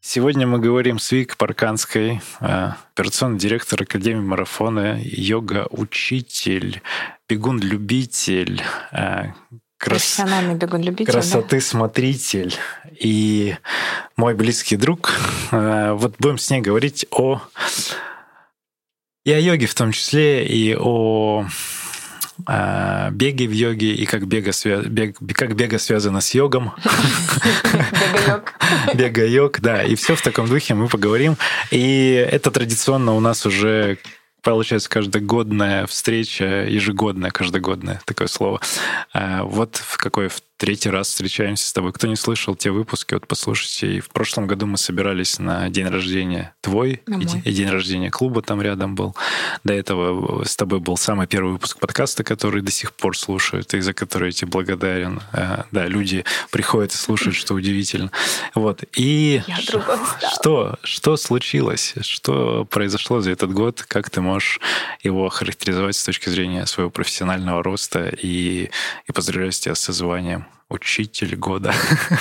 [0.00, 6.82] Сегодня мы говорим с Вик Парканской, э, операционный директор Академии марафона, йога-учитель,
[7.28, 8.62] бегун-любитель,
[8.92, 9.32] э,
[9.76, 9.98] крас...
[9.98, 12.54] профессиональный бегун-любитель, красоты-смотритель
[12.92, 13.56] и
[14.16, 15.12] мой близкий друг.
[15.50, 17.42] Э, вот будем с ней говорить о
[19.24, 21.44] и о йоге в том числе, и о
[22.46, 24.52] э, беге в йоге и как бега,
[24.86, 26.72] бег, как бега связано с йогом.
[28.12, 28.54] Бега-йог.
[28.94, 29.82] Бега-йог, да.
[29.82, 31.36] И все в таком духе мы поговорим.
[31.70, 33.98] И это традиционно у нас уже
[34.42, 38.60] получается каждогодная встреча, ежегодная, каждогодная, такое слово.
[39.12, 41.92] А вот в какой в третий раз встречаемся с тобой.
[41.92, 43.96] Кто не слышал те выпуски, вот послушайте.
[43.96, 48.42] И в прошлом году мы собирались на день рождения твой и, и день рождения клуба
[48.42, 49.16] там рядом был.
[49.62, 53.80] До этого с тобой был самый первый выпуск подкаста, который до сих пор слушают, и
[53.80, 55.20] за который я тебе благодарен.
[55.32, 58.10] А, да, люди приходят и слушают, что удивительно.
[58.54, 58.82] Вот.
[58.96, 59.42] И
[60.32, 61.94] что, что случилось?
[62.00, 63.84] Что произошло за этот год?
[63.86, 64.58] Как ты можешь
[65.04, 68.12] его характеризовать с точки зрения своего профессионального роста?
[68.20, 68.70] И,
[69.06, 71.74] и поздравляю тебя с званием учитель года.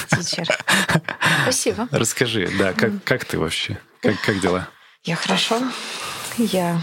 [0.09, 0.47] Тичер.
[1.43, 1.87] Спасибо.
[1.91, 3.79] Расскажи, да, как, как ты вообще?
[4.01, 4.67] Как, как дела?
[5.03, 5.61] Я хорошо.
[6.37, 6.81] Я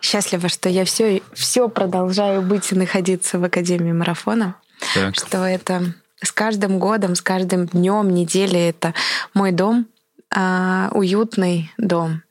[0.00, 4.56] счастлива, что я все, все продолжаю быть и находиться в Академии марафона.
[4.94, 5.14] Так.
[5.14, 8.94] Что это с каждым годом, с каждым днем, неделей это
[9.34, 9.86] мой дом,
[10.34, 12.22] а, уютный дом,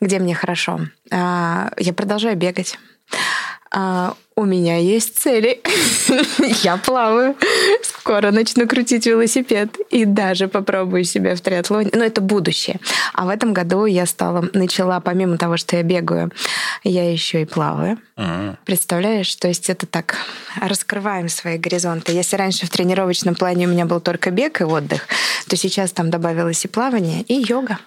[0.00, 0.80] где мне хорошо.
[1.10, 2.78] А, я продолжаю бегать.
[3.72, 5.60] А, у меня есть цели.
[6.64, 7.36] Я плаваю.
[7.82, 11.90] Скоро начну крутить велосипед и даже попробую себя в триатлоне.
[11.92, 12.80] Но это будущее.
[13.12, 16.32] А в этом году я стала, начала, помимо того, что я бегаю,
[16.84, 17.98] я еще и плаваю.
[18.64, 19.34] Представляешь?
[19.36, 20.16] То есть это так,
[20.60, 22.12] раскрываем свои горизонты.
[22.12, 25.06] Если раньше в тренировочном плане у меня был только бег и отдых,
[25.48, 27.78] то сейчас там добавилось и плавание, и йога.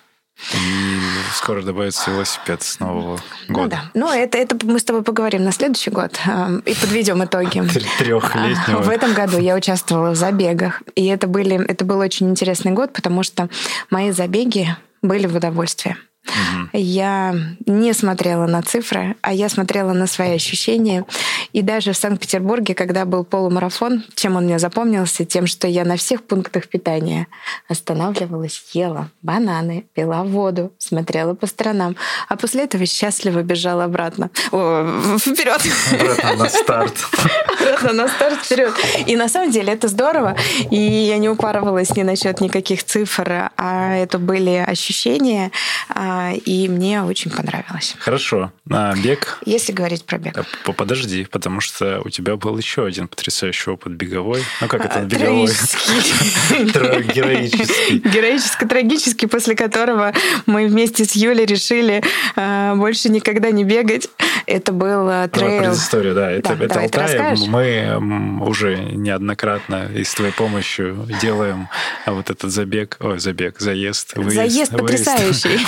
[0.53, 0.99] И
[1.33, 3.61] скоро добавится велосипед с нового года.
[3.63, 3.91] Ну да.
[3.94, 7.63] Ну, это, это мы с тобой поговорим на следующий год э, и подведем итоги.
[7.97, 8.81] Трехлетнего.
[8.81, 10.81] В этом году я участвовала в забегах.
[10.95, 13.49] И это, были, это был очень интересный год, потому что
[13.89, 15.97] мои забеги были в удовольствие.
[16.25, 16.69] Угу.
[16.73, 17.35] Я
[17.66, 21.06] не смотрела на цифры, а я смотрела на свои ощущения.
[21.51, 25.25] И даже в Санкт-Петербурге, когда был полумарафон, чем он мне запомнился?
[25.25, 27.28] Тем, что я на всех пунктах питания
[27.67, 31.95] останавливалась, ела бананы, пила воду, смотрела по сторонам,
[32.29, 34.29] а после этого счастливо бежала обратно.
[34.47, 35.62] вперед!
[35.91, 36.94] Обратно на старт.
[37.59, 38.73] Обратно на старт, вперед.
[39.06, 40.35] И на самом деле это здорово.
[40.72, 45.51] И я не упарывалась ни насчет никаких цифр, а это были ощущения,
[45.89, 47.96] а, и мне очень понравилось.
[48.00, 48.51] Хорошо.
[48.69, 49.40] А бег?
[49.46, 50.46] Если говорить про бег.
[50.78, 54.44] Подожди, потому что у тебя был еще один потрясающий опыт беговой.
[54.62, 55.47] Ну, как это беговой?
[57.13, 58.00] Героический.
[58.00, 60.13] Героическо-трагический, после которого
[60.46, 62.03] мы вместе с Юлей решили
[62.35, 64.09] а, больше никогда не бегать.
[64.45, 65.59] Это был а, трейл.
[65.59, 66.31] Предыстория, да.
[66.31, 67.38] Это, это Алтай.
[67.47, 71.69] Мы уже неоднократно и с твоей помощью делаем
[72.06, 74.35] вот этот забег, ой, забег, заезд, выезд.
[74.35, 75.59] Заезд потрясающий.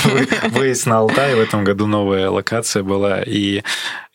[0.49, 1.35] выезд на Алтай.
[1.35, 3.21] В этом году новая локация была.
[3.21, 3.63] И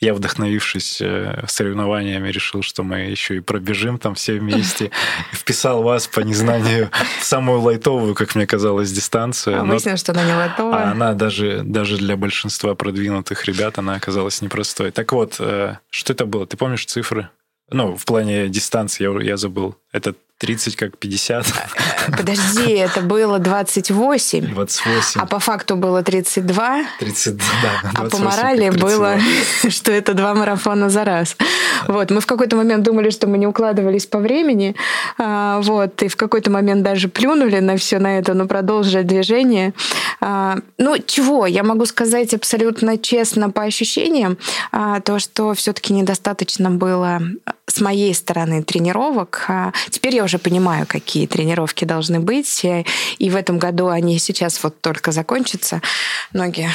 [0.01, 4.91] я, вдохновившись э, соревнованиями, решил, что мы еще и пробежим там все вместе.
[5.33, 9.61] Вписал вас по незнанию в самую лайтовую, как мне казалось, дистанцию.
[9.61, 10.85] А выяснилось, что она не лайтовая.
[10.85, 14.91] А она даже, даже для большинства продвинутых ребят, она оказалась непростой.
[14.91, 16.47] Так вот, э, что это было?
[16.47, 17.29] Ты помнишь цифры?
[17.71, 19.77] Ну, в плане дистанции я, я забыл.
[19.93, 21.47] Это 30 как 50.
[22.17, 24.55] Подожди, это было 28.
[24.55, 25.21] 28.
[25.21, 26.85] А по факту было 32.
[26.99, 27.91] 32, да.
[27.95, 29.17] А по морали было,
[29.69, 31.37] что это два марафона за раз.
[31.89, 34.75] Вот, мы в какой-то момент думали, что мы не укладывались по времени.
[35.19, 39.75] А, вот, и в какой-то момент даже плюнули на все на это, но продолжили движение.
[40.23, 41.47] А, ну, чего?
[41.47, 44.39] Я могу сказать абсолютно честно по ощущениям,
[44.73, 47.21] а, то, что все-таки недостаточно было
[47.71, 49.45] с моей стороны тренировок.
[49.49, 52.65] А, теперь я уже понимаю, какие тренировки должны быть.
[53.19, 55.81] И в этом году они сейчас вот только закончатся.
[56.33, 56.69] Ноги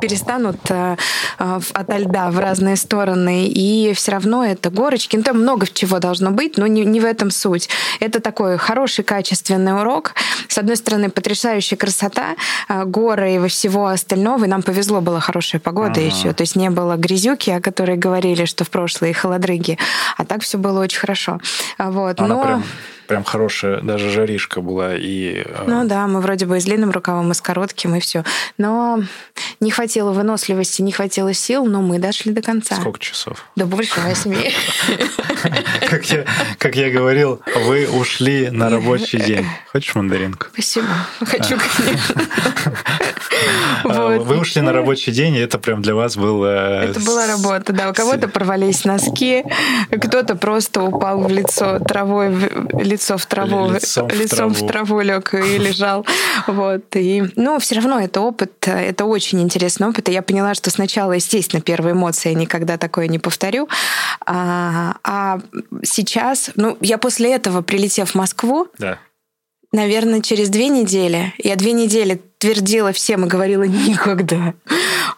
[0.00, 0.96] перестанут э,
[1.38, 3.46] от льда в разные стороны.
[3.46, 5.16] И все равно это горочки.
[5.16, 7.68] Ну, там много чего должно быть, но не, не в этом суть.
[8.00, 10.14] Это такой хороший, качественный урок.
[10.48, 12.36] С одной стороны, потрясающая красота,
[12.68, 14.44] э, горы и всего остального.
[14.44, 16.02] И нам повезло, была хорошая погода ага.
[16.02, 16.32] еще.
[16.32, 19.78] То есть не было грязюки, о которой говорили, что в прошлые холодрыги.
[20.16, 21.40] А так все было очень хорошо.
[21.78, 22.20] Вот.
[22.20, 22.42] Она Но...
[22.42, 22.64] прям
[23.10, 24.94] прям хорошая, даже жаришка была.
[24.94, 28.00] И, э, ну да, мы вроде бы и с длинным рукавом, и с коротким, и
[28.00, 28.22] все.
[28.56, 29.02] Но
[29.58, 32.76] не хватило выносливости, не хватило сил, но мы дошли до конца.
[32.76, 33.44] Сколько часов?
[33.56, 34.52] Да больше восьми.
[35.88, 36.24] Как я,
[36.58, 39.46] как я говорил, вы ушли на рабочий день.
[39.72, 40.46] Хочешь мандаринку?
[40.52, 40.86] Спасибо.
[41.20, 42.22] Хочу, конечно.
[43.84, 46.82] А, вы ушли на рабочий день, и это прям для вас было...
[46.82, 47.90] Это была работа, да.
[47.90, 49.44] У кого-то порвались носки,
[49.90, 52.30] кто-то просто упал в лицо травой,
[53.00, 54.66] лицо в траву, лицом, лицом в, траву.
[54.66, 56.06] в траву лег и лежал.
[56.46, 56.84] Вот.
[56.94, 60.08] И, ну, все равно это опыт, это очень интересный опыт.
[60.08, 63.68] И я поняла, что сначала, естественно, первые эмоции я никогда такое не повторю.
[64.26, 65.40] А, а
[65.82, 68.98] сейчас, ну, я после этого, прилетев в Москву, да.
[69.72, 74.54] наверное, через две недели, я две недели твердила всем и говорила никогда.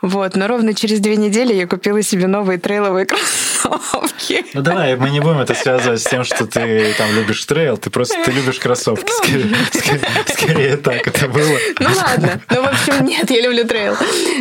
[0.02, 3.06] Вот, но ровно через две недели я купила себе новые трейловые
[3.62, 4.44] кроссовки.
[4.52, 7.90] Ну давай, мы не будем это связывать с тем, что ты там любишь трейл, ты
[7.90, 9.04] просто ты любишь кроссовки.
[9.04, 9.12] Ну.
[9.12, 11.58] Скорее, скорее, скорее так это было.
[11.78, 13.94] Ну ладно, ну в общем нет, я люблю трейл.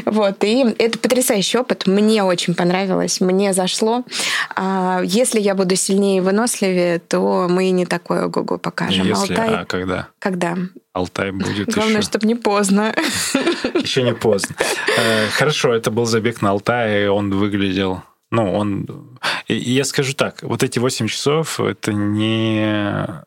[0.06, 4.04] Вот, и это потрясающий опыт, мне очень понравилось, мне зашло.
[4.56, 9.06] А если я буду сильнее и выносливее, то мы не такое ого-го покажем.
[9.06, 9.56] Если, Алтай...
[9.56, 10.07] а когда?
[10.18, 10.56] Когда?
[10.93, 12.09] Алтай будет Главное, еще.
[12.09, 12.93] чтобы не поздно.
[13.75, 14.55] Еще не поздно.
[14.97, 18.03] Э, хорошо, это был забег на Алтае, он выглядел...
[18.29, 19.17] Ну, он...
[19.47, 23.23] И я скажу так, вот эти 8 часов, это не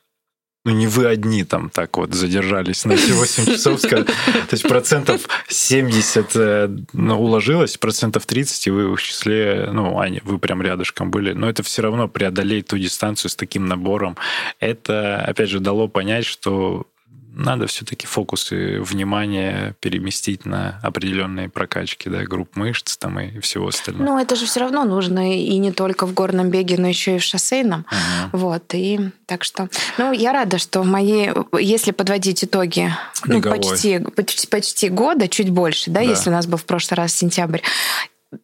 [0.65, 4.07] ну не вы одни там так вот задержались на эти 8 часов, то
[4.51, 10.39] есть процентов 70 э, ну, уложилось, процентов 30, и вы в числе, ну, Аня, вы
[10.39, 14.17] прям рядышком были, но это все равно преодолеть ту дистанцию с таким набором,
[14.59, 16.87] это, опять же, дало понять, что
[17.37, 24.05] надо все-таки фокусы внимания переместить на определенные прокачки, да, групп мышц там и всего остального.
[24.05, 27.19] Ну, это же все равно нужно и не только в горном беге, но еще и
[27.19, 27.87] в шоссейном.
[27.91, 29.69] uh Вот, и так что...
[29.99, 31.31] Ну, я рада, что в моей...
[31.59, 32.93] Если подводить итоги,
[33.25, 36.97] ну, почти, почти, почти года, чуть больше, да, да, если у нас был в прошлый
[36.97, 37.61] раз сентябрь,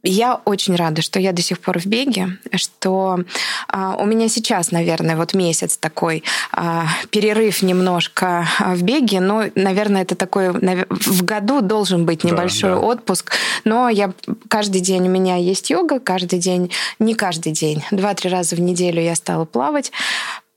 [0.02, 3.20] я очень рада, что я до сих пор в беге, что
[3.68, 9.44] а, у меня сейчас, наверное, вот месяц такой а, перерыв немножко а, в беге, но,
[9.54, 12.82] наверное, это такой в году должен быть небольшой да, да.
[12.82, 13.32] отпуск,
[13.64, 14.12] но я
[14.48, 19.02] каждый день у меня есть йога, каждый день, не каждый день, два-три раза в неделю
[19.02, 19.92] я стала плавать,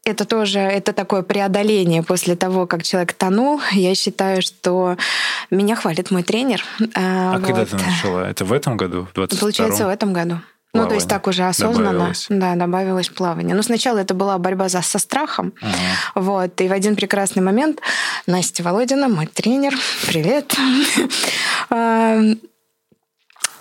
[0.05, 3.61] это тоже это такое преодоление после того, как человек тонул.
[3.71, 4.97] Я считаю, что
[5.49, 6.63] меня хвалит мой тренер.
[6.95, 7.45] А, а вот.
[7.45, 8.29] когда ты начала?
[8.29, 9.07] Это в этом году?
[9.09, 10.39] В 22 Получается, в этом году.
[10.73, 10.87] Плавание.
[10.87, 11.91] Ну, то есть так уже осознанно.
[11.91, 12.25] Добавилось.
[12.29, 13.55] Да, добавилось плавание.
[13.55, 15.53] Но сначала это была борьба за, со страхом.
[15.61, 15.75] Ага.
[16.15, 16.59] Вот.
[16.61, 17.79] И в один прекрасный момент
[18.25, 19.75] Настя Володина, мой тренер,
[20.07, 20.55] привет,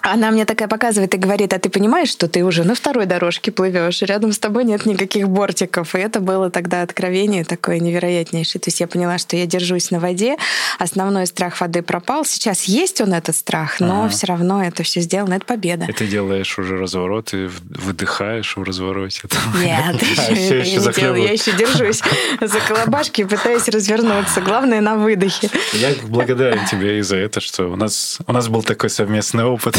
[0.02, 3.52] Она мне такая показывает и говорит, а ты понимаешь, что ты уже на второй дорожке
[3.52, 5.94] плывешь, рядом с тобой нет никаких бортиков.
[5.94, 8.60] И это было тогда откровение такое невероятнейшее.
[8.60, 10.37] То есть я поняла, что я держусь на воде,
[10.81, 12.25] основной страх воды пропал.
[12.25, 14.08] Сейчас есть он этот страх, но ага.
[14.08, 15.87] все равно это все сделано, это победа.
[15.88, 19.22] И ты делаешь уже разворот и выдыхаешь в развороте.
[19.56, 21.22] Нет, еще не делаю.
[21.22, 22.02] Я еще держусь
[22.40, 24.40] за колобашки и пытаюсь развернуться.
[24.40, 25.48] Главное на выдохе.
[25.75, 29.78] Я благодарен тебе и за это, что у нас, у нас был такой совместный опыт.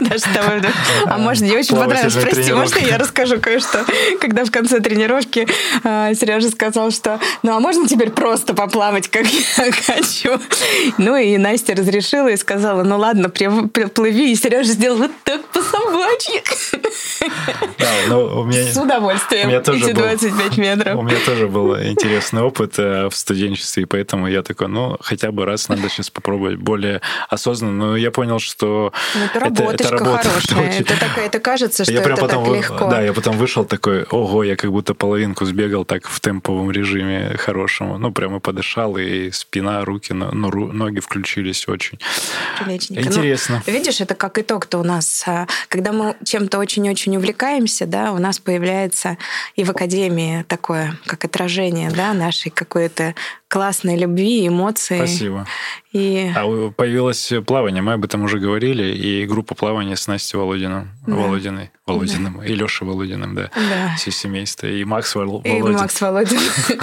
[0.00, 0.52] Даже того,
[1.06, 2.14] А можно, мне очень понравилось.
[2.14, 3.84] Прости, можно я расскажу кое-что?
[4.20, 5.46] Когда в конце тренировки
[5.84, 10.40] а, Сережа сказал, что ну а можно теперь просто поплавать, как я хочу?
[10.98, 14.32] Ну и Настя разрешила и сказала, ну ладно, плыви.
[14.32, 16.42] И Сережа сделал вот так по собачьи.
[17.78, 19.46] Да, ну, у меня, С удовольствием.
[19.46, 20.98] У меня тоже эти 25 был, метров.
[20.98, 25.32] У меня тоже был интересный опыт э, в студенчестве, и поэтому я такой, ну, хотя
[25.32, 27.72] бы раз надо сейчас попробовать более осознанно.
[27.72, 30.28] Но я понял, что ну, это, это, это работа.
[30.28, 30.80] Хорошая.
[30.80, 32.88] Это, так, это кажется, что я это потом, так легко.
[32.88, 37.36] Да, я потом вышел такой, ого, я как будто половинку сбегал так в темповом режиме
[37.36, 37.98] хорошему.
[37.98, 41.98] Ну, прямо подышал, и спина, руки, ну, ноги включились очень.
[42.62, 43.08] Приличненько.
[43.08, 43.62] Интересно.
[43.66, 45.24] Ну, видишь, это как итог-то у нас.
[45.26, 49.16] А, когда мы чем-то очень-очень увлекаемся, да, у нас появляется
[49.56, 53.14] и в академии такое, как отражение, да, нашей какой-то
[53.50, 54.96] классной любви, эмоций.
[54.96, 55.44] Спасибо.
[55.92, 56.32] И...
[56.36, 61.14] А появилось плавание, мы об этом уже говорили, и группа плавания с Настей Володиным, да.
[61.14, 62.46] Володиной, Володиным, да.
[62.46, 63.94] и Лешей Володиным, да, да.
[63.96, 65.52] все семейство, и Макс Володин.
[65.52, 66.38] И Макс Володин.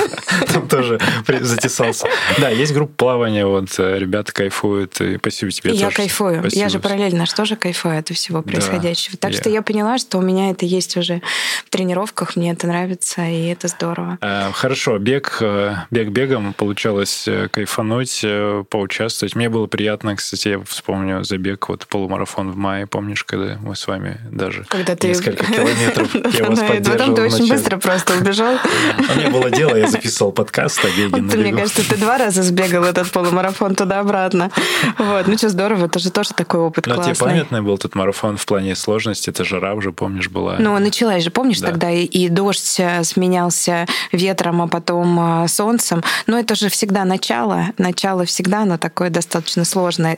[0.53, 0.99] Там тоже
[1.39, 2.09] затесался.
[2.37, 7.25] Да, есть группа плавания, вот ребята кайфуют, и спасибо тебе Я кайфую, я же параллельно
[7.25, 9.15] что же кайфую от всего происходящего.
[9.15, 11.21] Так что я поняла, что у меня это есть уже
[11.65, 14.17] в тренировках, мне это нравится, и это здорово.
[14.19, 19.35] А, хорошо, бег, э, бег бегом, получалось э, кайфануть, э, поучаствовать.
[19.35, 23.87] Мне было приятно, кстати, я вспомню забег, вот полумарафон в мае, помнишь, когда мы с
[23.87, 25.07] вами даже когда ты...
[25.07, 26.97] несколько километров я вас поддерживал.
[26.97, 28.55] Потом ты очень быстро просто убежал.
[28.97, 32.83] У меня было дело, я записывал подкаст о беге Мне кажется, ты два раза сбегал
[32.83, 34.51] этот полумарафон туда-обратно.
[34.97, 37.13] Вот, ну что, здорово, это же тоже такой опыт классный.
[37.13, 40.55] тебе памятный был этот марафон в плане сложности, это жара уже, помнишь, была?
[40.57, 46.03] Ну, началась же, помнишь, тогда и дождь э, сменялся ветром, а потом солнцем.
[46.25, 50.17] Но это же всегда начало, начало всегда, оно такое достаточно сложное.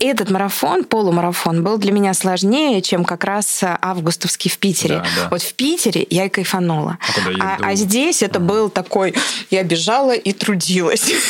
[0.00, 4.96] Этот марафон, полумарафон, был для меня сложнее, чем как раз августовский в Питере.
[4.96, 5.28] Да, да.
[5.30, 6.96] Вот в Питере я и кайфанула.
[7.38, 8.46] А, а, а здесь это ага.
[8.46, 9.14] был такой,
[9.50, 11.12] я бежала и трудилась.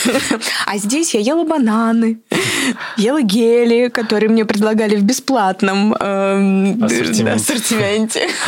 [0.67, 2.19] А здесь я ела бананы,
[2.97, 8.29] ела гели, которые мне предлагали в бесплатном эм, ассортименте.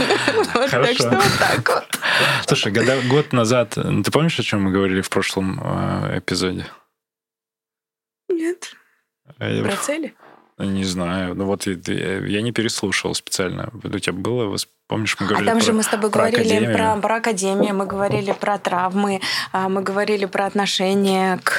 [0.71, 1.99] Так что вот так вот.
[2.47, 2.73] Слушай,
[3.09, 5.88] год назад, ты помнишь, о чем мы говорили в прошлом э,
[6.19, 6.67] эпизоде?
[8.29, 8.75] Нет.
[9.39, 10.15] А Про цели?
[10.59, 11.35] Не знаю.
[11.35, 13.71] Ну вот я не переслушал специально.
[13.73, 14.57] У тебя было
[14.89, 16.75] Помнишь, мы говорили А там про, же мы с тобой про говорили академию.
[16.75, 19.21] про, про академию, мы говорили про травмы,
[19.53, 21.59] а, мы говорили про отношение к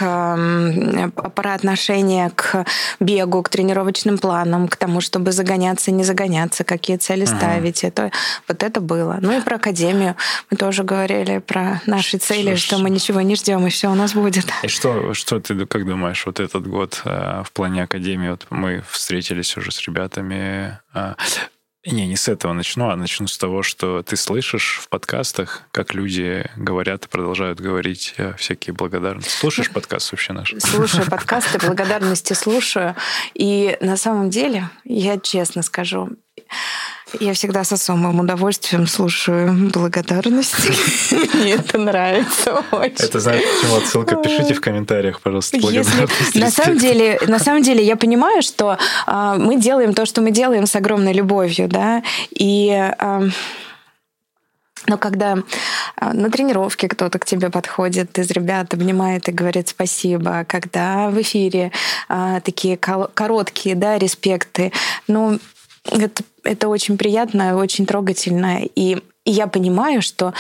[1.36, 2.66] про отношение к
[3.00, 7.38] бегу, к тренировочным планам, к тому, чтобы загоняться, не загоняться, какие цели ага.
[7.38, 7.84] ставить.
[7.84, 8.12] Это,
[8.48, 9.20] вот это было.
[9.22, 10.16] Ну и про академию
[10.50, 13.96] мы тоже говорили про наши цели, что, что мы ничего не ждем, и все у
[13.96, 14.46] нас будет.
[14.64, 18.84] И что, что ты как думаешь, вот этот год а, в плане академии, вот мы
[18.90, 20.80] встретились уже с ребятами.
[21.86, 25.94] Не, не с этого начну, а начну с того, что ты слышишь в подкастах, как
[25.94, 29.30] люди говорят и продолжают говорить э, всякие благодарности.
[29.30, 30.54] Слушаешь подкаст вообще наш?
[30.60, 32.96] Слушаю подкасты, благодарности слушаю.
[33.34, 36.10] И на самом деле, я честно скажу,
[37.20, 40.74] я всегда с особым удовольствием слушаю благодарности.
[41.38, 43.06] Мне это нравится очень.
[43.06, 44.16] Это знаешь, почему отсылка?
[44.18, 46.38] Пишите в комментариях, пожалуйста, благодарности.
[46.38, 50.32] На самом деле, на самом деле, я понимаю, что а, мы делаем то, что мы
[50.32, 53.24] делаем с огромной любовью, да, и а,
[54.88, 55.38] но когда
[55.98, 61.22] а, на тренировке кто-то к тебе подходит из ребят, обнимает и говорит спасибо, когда в
[61.22, 61.72] эфире
[62.08, 64.72] а, такие короткие да, респекты,
[65.08, 65.40] ну,
[65.92, 68.62] это, это очень приятно, очень трогательно.
[68.64, 70.34] И, и я понимаю, что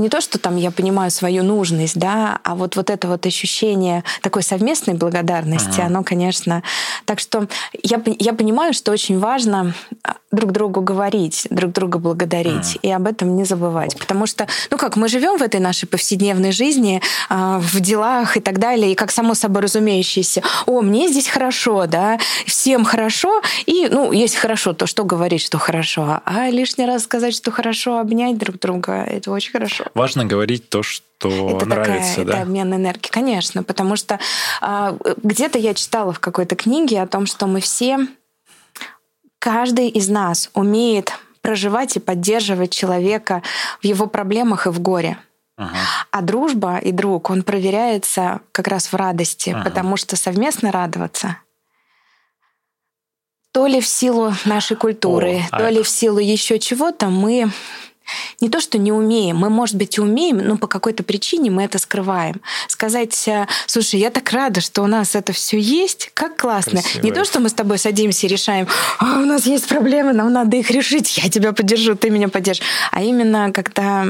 [0.00, 4.04] не то, что там я понимаю свою нужность, да, а вот, вот это вот ощущение
[4.22, 5.86] такой совместной благодарности, ага.
[5.86, 6.62] оно, конечно...
[7.04, 7.48] Так что
[7.82, 12.78] я, я понимаю, что очень важно а, друг другу говорить, друг друга благодарить ага.
[12.82, 13.98] и об этом не забывать.
[13.98, 18.40] Потому что, ну как, мы живем в этой нашей повседневной жизни, а, в делах и
[18.40, 23.88] так далее, и как само собой разумеющееся, о, мне здесь хорошо, да, всем хорошо, и,
[23.90, 26.20] ну, если хорошо, то что говорить, что хорошо?
[26.24, 29.86] А лишний раз сказать, что хорошо, обнять друг друга, это очень хорошо.
[29.94, 32.32] Важно говорить то, что это нравится, такая, да?
[32.32, 34.18] Это обмен энергии, конечно, потому что
[34.60, 38.06] а, где-то я читала в какой-то книге о том, что мы все,
[39.38, 43.42] каждый из нас умеет проживать и поддерживать человека
[43.80, 45.18] в его проблемах и в горе.
[45.56, 45.76] Ага.
[46.12, 49.64] А дружба и друг, он проверяется как раз в радости, ага.
[49.64, 51.36] потому что совместно радоваться
[53.58, 55.70] то ли в силу нашей культуры, О, то а...
[55.70, 57.50] ли в силу еще чего-то мы
[58.40, 61.64] не то, что не умеем, мы, может быть, и умеем, но по какой-то причине мы
[61.64, 62.40] это скрываем.
[62.68, 66.82] Сказать, э, слушай, я так рада, что у нас это все есть, как классно.
[66.82, 67.02] Красиво.
[67.02, 68.66] Не то, что мы с тобой садимся и решаем,
[68.98, 72.64] а, у нас есть проблемы, нам надо их решить, я тебя поддержу, ты меня поддержишь.
[72.90, 74.06] А именно, когда,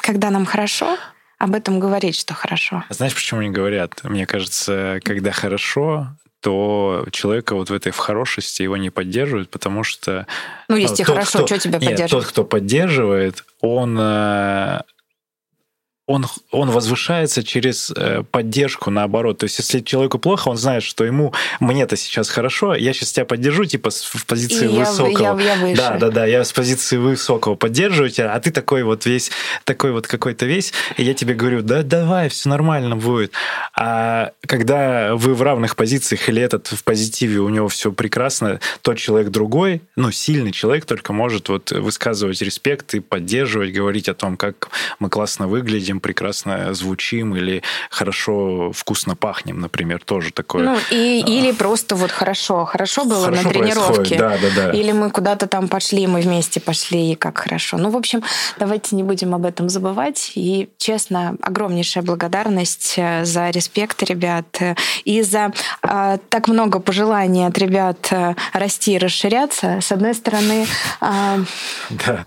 [0.00, 0.96] когда нам хорошо,
[1.38, 2.84] об этом говорить, что хорошо.
[2.90, 4.02] Знаешь, почему не говорят?
[4.02, 6.08] Мне кажется, когда хорошо,
[6.40, 10.26] то человека вот в этой в хорошести его не поддерживают, потому что...
[10.68, 12.24] Ну, если тот, хорошо, кто, что тебя нет, поддерживает?
[12.24, 14.80] Тот, кто поддерживает, он э,
[16.08, 19.38] он, он возвышается через э, поддержку, наоборот.
[19.38, 23.26] То есть, если человеку плохо, он знает, что ему мне-то сейчас хорошо, я сейчас тебя
[23.26, 25.38] поддержу, типа, в позиции и высокого.
[25.38, 25.76] Я, я выше.
[25.76, 29.30] Да, да, да, я с позиции высокого поддерживаю тебя, а ты такой вот весь,
[29.64, 33.32] такой вот какой-то весь, и я тебе говорю, да давай, все нормально будет.
[33.76, 38.96] А когда вы в равных позициях, или этот в позитиве, у него все прекрасно, тот
[38.96, 44.38] человек другой, ну, сильный человек только может вот высказывать респект и поддерживать, говорить о том,
[44.38, 50.64] как мы классно выглядим, выглядим, прекрасно звучим или хорошо, вкусно пахнем, например, тоже такое.
[50.64, 51.28] Ну, и, а.
[51.28, 54.18] или просто вот хорошо, хорошо было хорошо на тренировке.
[54.18, 54.70] Да, да, да.
[54.72, 57.76] Или мы куда-то там пошли, мы вместе пошли, и как хорошо.
[57.78, 58.22] Ну, в общем,
[58.58, 60.32] давайте не будем об этом забывать.
[60.34, 64.74] И, честно, огромнейшая благодарность э, за респект, ребят, э,
[65.04, 65.52] и за
[65.82, 69.78] э, так много пожеланий от ребят э, расти и расширяться.
[69.80, 70.66] С одной стороны,
[71.00, 71.44] э,
[71.90, 72.24] да,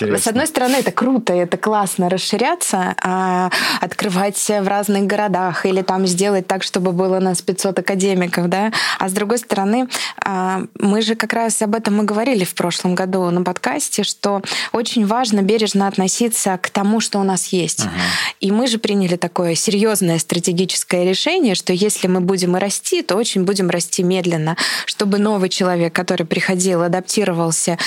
[0.00, 5.82] э, с одной стороны, это круто, это классно расширяться, э, открывать в разных городах или
[5.82, 8.72] там сделать так, чтобы было нас 500 академиков, да.
[8.98, 9.88] А с другой стороны,
[10.24, 14.42] э, мы же как раз об этом и говорили в прошлом году на подкасте, что
[14.72, 17.80] очень важно бережно относиться к тому, что у нас есть.
[17.80, 18.34] Uh-huh.
[18.40, 23.16] И мы же приняли такое серьезное стратегическое решение, что если мы будем и расти, то
[23.16, 24.56] очень будем расти медленно,
[24.86, 27.78] чтобы новый человек, который приходил, адаптировался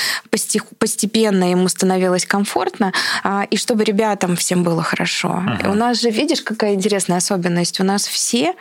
[0.79, 2.93] постепенно, ему становилось комфортно,
[3.23, 4.96] а, и чтобы ребятам всем было хорошо.
[5.03, 5.71] Uh-huh.
[5.71, 7.79] У нас же, видишь, какая интересная особенность?
[7.79, 8.55] У нас все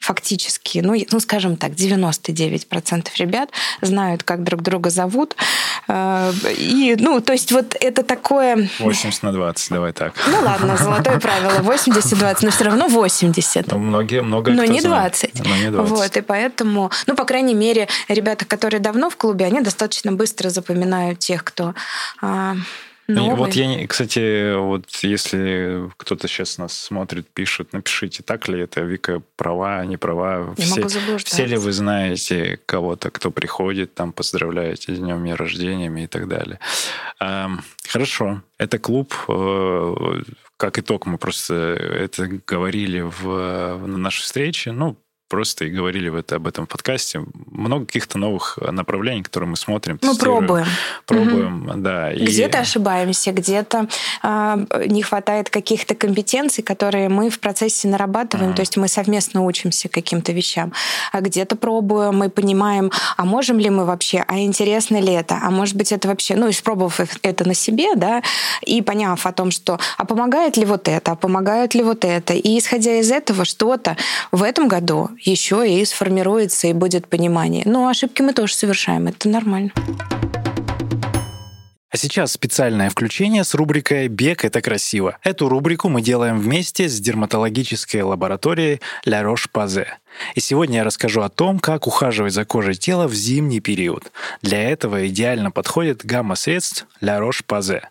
[0.00, 3.50] фактически, ну, ну, скажем так, 99% ребят
[3.82, 5.36] знают, как друг друга зовут.
[5.88, 8.68] Э, и, ну, то есть вот это такое...
[8.78, 10.14] 80 на 20, давай так.
[10.26, 13.72] Ну ладно, золотое правило, 80-20, но все равно 80.
[13.72, 15.36] Ну, многие, много Но не 20.
[15.36, 15.90] Знает, но не 20.
[15.90, 20.48] Вот, и поэтому, ну, по крайней мере, ребята, которые давно в клубе, они достаточно быстро
[20.48, 21.74] запоминают тех, кто
[22.22, 22.56] а,
[23.14, 23.36] Новый.
[23.36, 29.22] Вот я, кстати, вот если кто-то сейчас нас смотрит, пишет, напишите, так ли это, Вика
[29.36, 30.54] права, не права.
[30.56, 35.90] Я все, все ли вы знаете кого-то, кто приходит, там поздравляете с днем дня рождения
[36.02, 36.58] и так далее.
[37.88, 38.42] Хорошо.
[38.58, 39.94] Это клуб, э,
[40.56, 44.72] как итог, мы просто это говорили в, на нашей встрече.
[44.72, 44.96] Ну,
[45.30, 47.22] просто и говорили в это, об этом подкасте.
[47.50, 49.98] Много каких-то новых направлений, которые мы смотрим.
[50.02, 50.66] Мы пробуем.
[51.06, 51.72] Пробуем, угу.
[51.76, 52.12] да.
[52.12, 52.60] Где-то и...
[52.60, 53.88] ошибаемся, где-то
[54.22, 58.56] э, не хватает каких-то компетенций, которые мы в процессе нарабатываем, угу.
[58.56, 60.72] то есть мы совместно учимся каким-то вещам.
[61.12, 65.50] А где-то пробуем, мы понимаем, а можем ли мы вообще, а интересно ли это, а
[65.50, 68.22] может быть это вообще, ну, испробовав это на себе, да,
[68.62, 72.34] и поняв о том, что, а помогает ли вот это, а помогает ли вот это,
[72.34, 73.96] и исходя из этого что-то
[74.32, 77.62] в этом году еще и сформируется и будет понимание.
[77.66, 79.72] Но ошибки мы тоже совершаем, это нормально.
[81.92, 85.18] А сейчас специальное включение с рубрикой «Бег– это красиво».
[85.24, 89.86] Эту рубрику мы делаем вместе с дерматологической лабораторией La Roche-Posay.
[90.36, 94.12] И сегодня я расскажу о том, как ухаживать за кожей тела в зимний период.
[94.40, 97.82] Для этого идеально подходит гамма средств La Roche-Posay,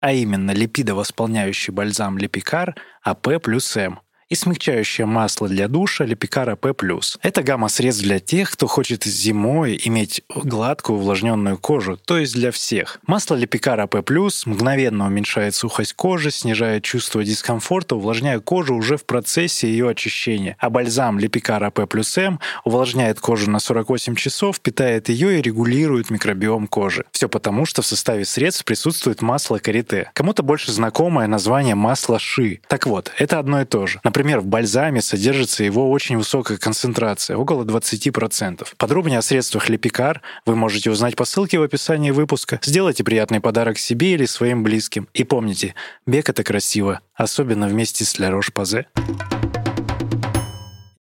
[0.00, 4.00] а именно липидовосполняющий бальзам Липикар AP+ M–
[4.32, 6.72] и смягчающее масло для душа Lipikar AP+.
[7.20, 12.50] Это гамма средств для тех, кто хочет зимой иметь гладкую увлажненную кожу, то есть для
[12.50, 12.98] всех.
[13.06, 14.02] Масло Lipikar AP+,
[14.46, 20.56] мгновенно уменьшает сухость кожи, снижает чувство дискомфорта, увлажняя кожу уже в процессе ее очищения.
[20.58, 26.68] А бальзам Lipikar AP M увлажняет кожу на 48 часов, питает ее и регулирует микробиом
[26.68, 27.04] кожи.
[27.12, 30.10] Все потому, что в составе средств присутствует масло карите.
[30.14, 32.60] Кому-то больше знакомое название масла ши.
[32.66, 34.00] Так вот, это одно и то же.
[34.02, 38.68] Например, Например, в бальзаме содержится его очень высокая концентрация, около 20%.
[38.76, 42.60] Подробнее о средствах Lipikar вы можете узнать по ссылке в описании выпуска.
[42.62, 45.08] Сделайте приятный подарок себе или своим близким.
[45.12, 45.74] И помните,
[46.06, 48.86] бег— это красиво, особенно вместе с Ля Рош-Пазе.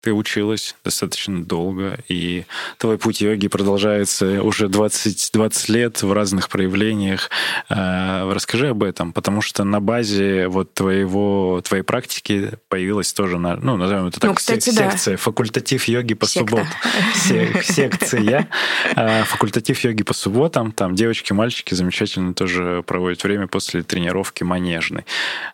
[0.04, 2.44] Ты училась достаточно долго, и
[2.76, 7.30] твой путь йоги продолжается уже 20, 20 лет в разных проявлениях.
[7.70, 13.78] А, расскажи об этом, потому что на базе вот твоего, твоей практики появилась тоже, ну,
[13.78, 14.90] назовем это так, ну, кстати, сек- да.
[14.90, 16.50] секция, факультатив йоги по Секта.
[16.50, 17.62] субботам.
[17.62, 18.46] Секция.
[18.96, 20.72] А, факультатив йоги по субботам.
[20.72, 25.06] Там девочки, мальчики замечательно тоже проводят время после тренировки манежной.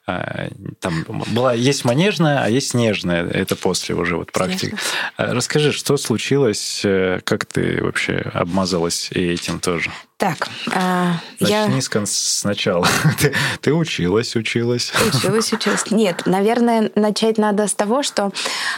[0.09, 0.49] А,
[0.81, 3.25] там была, есть манежная, а есть нежная.
[3.29, 4.75] Это после уже вот практик.
[5.17, 9.91] А, расскажи, что случилось, э, как ты вообще обмазалась и этим тоже?
[10.21, 12.07] Так, а, Начни я...
[12.07, 12.87] сначала.
[13.19, 14.93] ты, ты училась, училась.
[15.15, 15.91] Училась, училась.
[15.91, 18.31] Нет, наверное, начать надо с того, что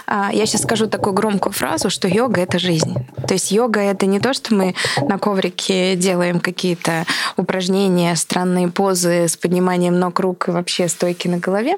[0.07, 2.95] а, я сейчас скажу такую громкую фразу, что йога— это жизнь.
[3.27, 9.27] То есть йога— это не то, что мы на коврике делаем какие-то упражнения, странные позы
[9.27, 11.75] с подниманием ног, рук и вообще стойки на голове.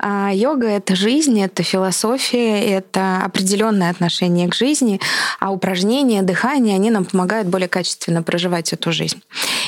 [0.00, 5.00] А йога— это жизнь, это философия, это определенное отношение к жизни,
[5.38, 9.22] а упражнения, дыхание, они нам помогают более качественно проживать эту жизнь.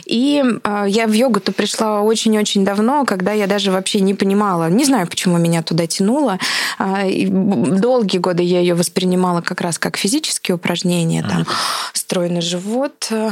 [0.04, 4.84] И э, я в йогу-то пришла очень-очень давно, когда я даже вообще не понимала, не
[4.84, 6.38] знаю, почему меня туда тянуло.
[6.78, 11.46] Э, долгие годы я ее воспринимала как раз как физические упражнения, там
[11.92, 13.30] стройный живот, э,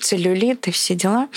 [0.00, 1.28] целлюлит и все дела.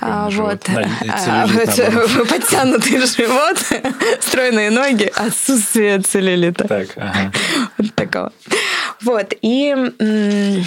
[0.00, 0.68] А, вот.
[0.68, 1.46] А,
[2.28, 3.58] подтянутый живот,
[4.20, 6.68] стройные ноги, отсутствие целлюлита.
[6.68, 7.32] Так, ага.
[7.78, 8.32] Вот такого.
[9.02, 9.34] Вот.
[9.42, 9.74] И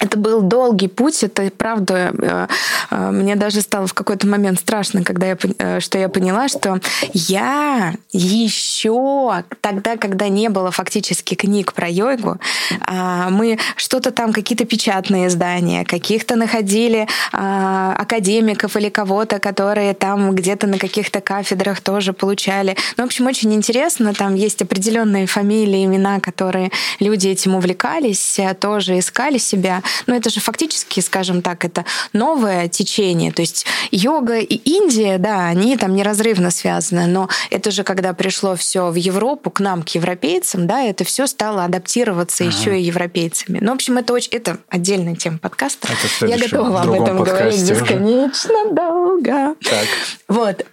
[0.00, 2.12] это был долгий путь, это правда.
[2.18, 2.46] Э,
[2.90, 6.80] э, мне даже стало в какой-то момент страшно, когда я, э, что я поняла, что
[7.12, 12.38] я еще тогда, когда не было фактически книг про йогу,
[12.80, 20.34] а, мы что-то там, какие-то печатные издания, каких-то находили а, академиков или кого-то, которые там
[20.34, 22.76] где-то на каких-то кафедрах тоже получали.
[22.96, 24.12] Ну, в общем, очень интересно.
[24.12, 29.82] Там есть определенные фамилии, имена, которые люди этим увлекались, тоже искали себя.
[30.06, 33.32] Но это же фактически, скажем так, это новое течение.
[33.32, 38.56] То есть йога и Индия, да, они там неразрывно связаны, но это же когда пришло
[38.56, 42.52] все в Европу, к нам, к европейцам, да, это все стало адаптироваться ага.
[42.52, 43.58] еще и европейцами.
[43.60, 45.88] Ну, в общем, это очень, это отдельная тема подкаста.
[46.20, 49.54] Я готова об этом говорить бесконечно долго.
[49.62, 49.88] Так.
[50.28, 50.64] Вот.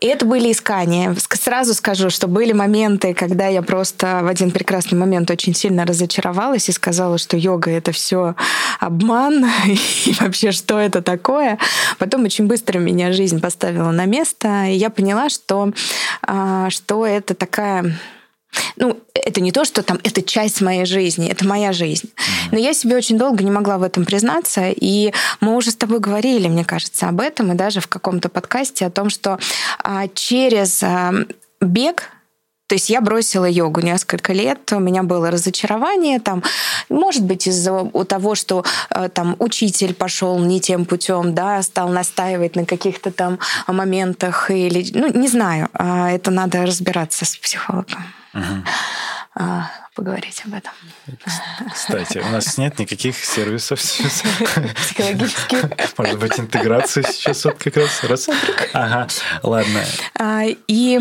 [0.00, 1.14] Это были искания.
[1.30, 6.68] Сразу скажу, что были моменты, когда я просто в один прекрасный момент очень сильно разочаровалась
[6.68, 8.34] и сказала, что йога это все
[8.78, 11.58] обман и вообще что это такое.
[11.98, 15.72] Потом очень быстро меня жизнь поставила на место, и я поняла, что,
[16.22, 17.96] а, что это такая
[18.76, 22.10] ну, это не то, что там это часть моей жизни, это моя жизнь.
[22.52, 26.00] Но я себе очень долго не могла в этом признаться, и мы уже с тобой
[26.00, 29.38] говорили, мне кажется, об этом, и даже в каком-то подкасте о том, что
[29.82, 31.12] а, через а,
[31.60, 32.10] бег
[32.68, 36.42] то есть я бросила йогу несколько лет, у меня было разочарование, там,
[36.90, 42.56] может быть, из-за того, что э, там учитель пошел не тем путем, да, стал настаивать
[42.56, 48.04] на каких-то там моментах или, ну, не знаю, а, это надо разбираться с психологом.
[48.34, 49.44] Угу.
[49.94, 50.72] Поговорить об этом.
[51.72, 54.22] Кстати, у нас нет никаких сервисов сейчас.
[54.76, 55.70] Психологических.
[55.96, 58.04] Может быть, интеграция сейчас вот как раз.
[58.04, 58.28] Раз.
[58.72, 59.08] Ага,
[59.42, 59.84] ладно.
[60.14, 61.00] А, и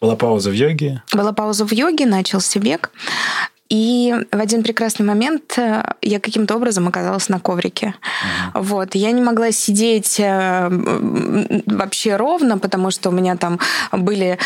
[0.00, 1.02] была пауза в йоге?
[1.12, 2.90] Была пауза в йоге, начался бег.
[3.68, 7.94] И в один прекрасный момент э, я каким-то образом оказалась на коврике.
[8.54, 8.62] Uh-huh.
[8.62, 8.94] Вот.
[8.94, 10.68] Я не могла сидеть э,
[11.66, 13.58] вообще ровно, потому что у меня там
[13.92, 14.38] были...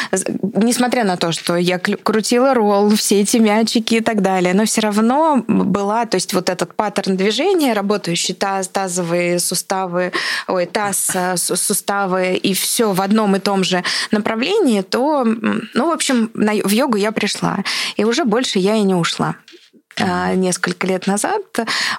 [0.54, 4.80] Несмотря на то, что я крутила ролл, все эти мячики и так далее, но все
[4.80, 6.04] равно была...
[6.06, 10.12] То есть вот этот паттерн движения, работающий таз, тазовые суставы,
[10.48, 15.92] ой, таз, э, суставы и все в одном и том же направлении, то, ну, в
[15.92, 17.58] общем, в йогу я пришла.
[17.96, 19.37] И уже больше я и не ушла ушла
[19.98, 21.42] а, несколько лет назад.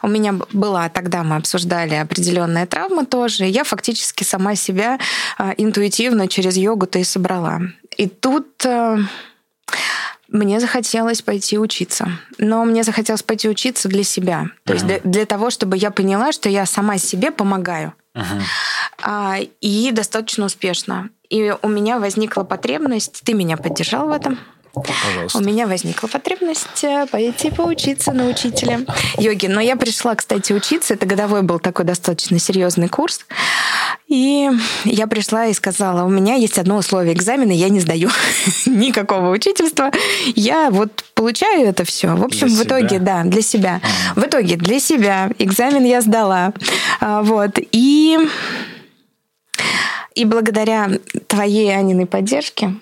[0.01, 3.45] У меня была, тогда мы обсуждали определенная травма тоже.
[3.45, 4.99] Я фактически сама себя
[5.37, 7.61] а, интуитивно через йогу-то и собрала.
[7.97, 8.97] И тут а,
[10.27, 12.09] мне захотелось пойти учиться.
[12.39, 14.47] Но мне захотелось пойти учиться для себя.
[14.65, 14.75] То uh-huh.
[14.75, 17.93] есть для, для того, чтобы я поняла, что я сама себе помогаю.
[18.15, 19.49] Uh-huh.
[19.61, 21.09] И достаточно успешно.
[21.29, 24.37] И у меня возникла потребность, ты меня поддержал в этом,
[24.73, 25.37] Пожалуйста.
[25.37, 28.79] У меня возникла потребность э, пойти поучиться на учителя
[29.19, 29.45] йоги.
[29.45, 30.95] Но я пришла, кстати, учиться.
[30.95, 33.23] Это годовой был такой достаточно серьезный курс.
[34.07, 34.49] И
[34.83, 38.09] я пришла и сказала, у меня есть одно условие экзамена, я не сдаю
[38.65, 39.91] никакого учительства.
[40.35, 42.15] Я вот получаю это все.
[42.15, 43.79] В общем, для в итоге, да, для себя.
[44.15, 46.51] В итоге для себя экзамен я сдала.
[46.99, 47.59] А, вот.
[47.71, 48.17] И,
[50.15, 50.89] и благодаря
[51.27, 52.73] твоей, Аниной, поддержке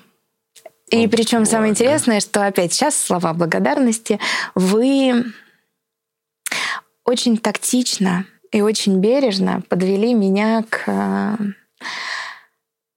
[0.91, 4.19] и причем самое интересное, что опять сейчас слова благодарности.
[4.55, 5.25] Вы
[7.05, 11.37] очень тактично и очень бережно подвели меня к,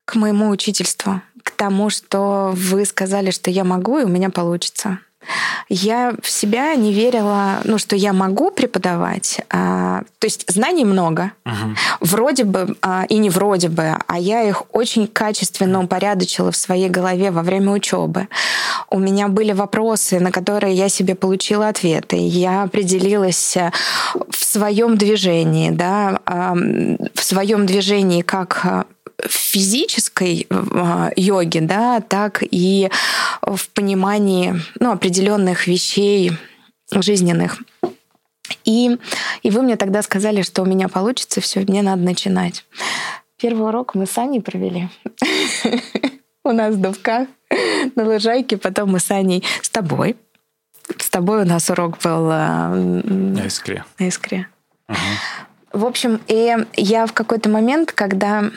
[0.05, 4.99] к моему учительству, к тому, что вы сказали, что я могу, и у меня получится
[5.69, 9.41] я в себя не верила, ну, что я могу преподавать.
[9.51, 11.33] А, то есть знаний много.
[11.45, 11.75] Угу.
[12.01, 16.89] Вроде бы, а, и не вроде бы, а я их очень качественно упорядочила в своей
[16.89, 18.29] голове во время учебы.
[18.91, 22.17] У меня были вопросы, на которые я себе получила ответы.
[22.17, 23.57] Я определилась
[24.31, 32.91] в своем движении, да, в своем движении как в физической а, йоге, да, так и
[33.43, 36.33] в понимании ну, определенных вещей
[36.91, 37.59] жизненных.
[38.65, 38.99] И,
[39.43, 42.65] и вы мне тогда сказали, что у меня получится все, мне надо начинать.
[43.39, 44.89] Первый урок мы с Аней провели.
[46.45, 47.29] У нас в Дубках
[47.95, 50.17] на лужайке, потом мы с Аней с тобой.
[50.99, 53.85] С тобой у нас урок был а, на искре.
[53.99, 54.49] На искре.
[55.73, 58.51] В общем, и я в какой-то момент, когда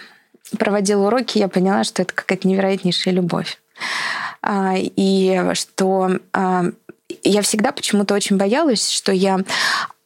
[0.58, 3.60] проводила уроки, я поняла, что это какая-то невероятнейшая любовь.
[4.42, 6.66] А, и что а,
[7.24, 9.40] я всегда почему-то очень боялась, что я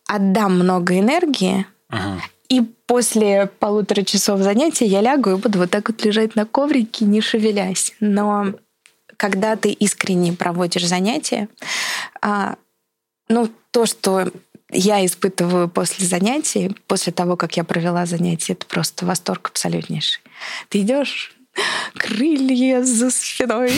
[0.07, 2.21] отдам много энергии, Ага.
[2.51, 7.05] И после полутора часов занятия я лягу и буду вот так вот лежать на коврике,
[7.05, 7.93] не шевелясь.
[8.01, 8.47] Но
[9.15, 11.47] когда ты искренне проводишь занятия,
[12.21, 12.55] а,
[13.29, 14.29] ну, то, что
[14.71, 20.21] я испытываю после занятий, после того, как я провела занятие, это просто восторг абсолютнейший.
[20.69, 21.35] Ты идешь,
[21.97, 23.71] крылья за спиной.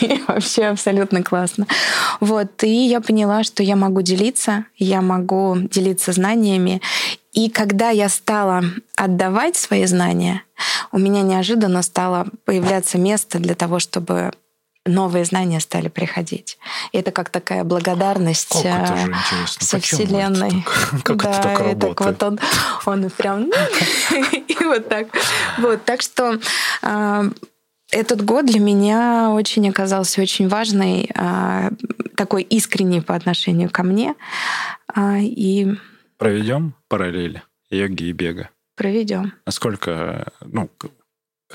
[0.28, 1.66] Вообще абсолютно классно.
[2.20, 2.62] Вот.
[2.62, 6.80] И я поняла, что я могу делиться, я могу делиться знаниями.
[7.32, 10.42] И когда я стала отдавать свои знания,
[10.92, 14.32] у меня неожиданно стало появляться место для того, чтобы
[14.86, 16.58] новые знания стали приходить.
[16.92, 19.66] И это как такая благодарность как это же интересно.
[19.66, 20.64] со Почему Вселенной.
[20.92, 22.00] Это как да, это так работает?
[22.00, 22.38] вот он,
[22.86, 23.50] он прям
[24.48, 25.08] и вот так.
[25.58, 26.38] Вот, так что
[26.82, 27.24] а,
[27.90, 31.70] этот год для меня очень оказался очень важный, а,
[32.16, 34.14] такой искренний по отношению ко мне.
[34.88, 35.74] А, и
[36.18, 38.50] проведем параллели йоги и бега.
[38.76, 39.32] Проведем.
[39.46, 40.70] Насколько, ну,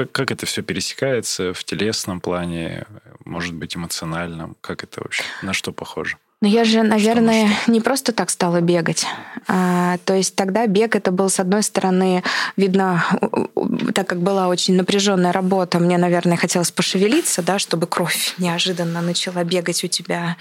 [0.01, 2.85] как, как это все пересекается в телесном плане,
[3.25, 4.55] может быть, эмоциональном?
[4.61, 5.23] Как это вообще?
[5.41, 6.17] На что похоже?
[6.41, 9.05] Но я же, наверное, не просто так стала бегать.
[9.47, 12.23] А, то есть тогда бег это был, с одной стороны,
[12.57, 13.05] видно,
[13.93, 19.43] так как была очень напряженная работа, мне, наверное, хотелось пошевелиться, да, чтобы кровь неожиданно начала
[19.43, 20.35] бегать у тебя,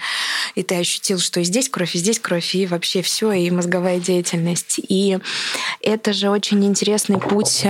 [0.55, 3.99] и ты ощутил, что и здесь кровь, и здесь кровь, и вообще все, и мозговая
[3.99, 4.79] деятельность.
[4.79, 5.19] И
[5.81, 7.63] это же очень интересный путь.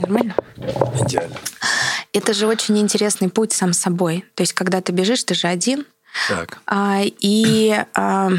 [0.00, 0.34] Нормально?
[1.04, 1.36] Идеально.
[2.12, 4.24] Это же очень интересный путь сам собой.
[4.34, 5.84] То есть, когда ты бежишь, ты же один,
[6.28, 6.58] так.
[6.66, 8.30] А, и, а,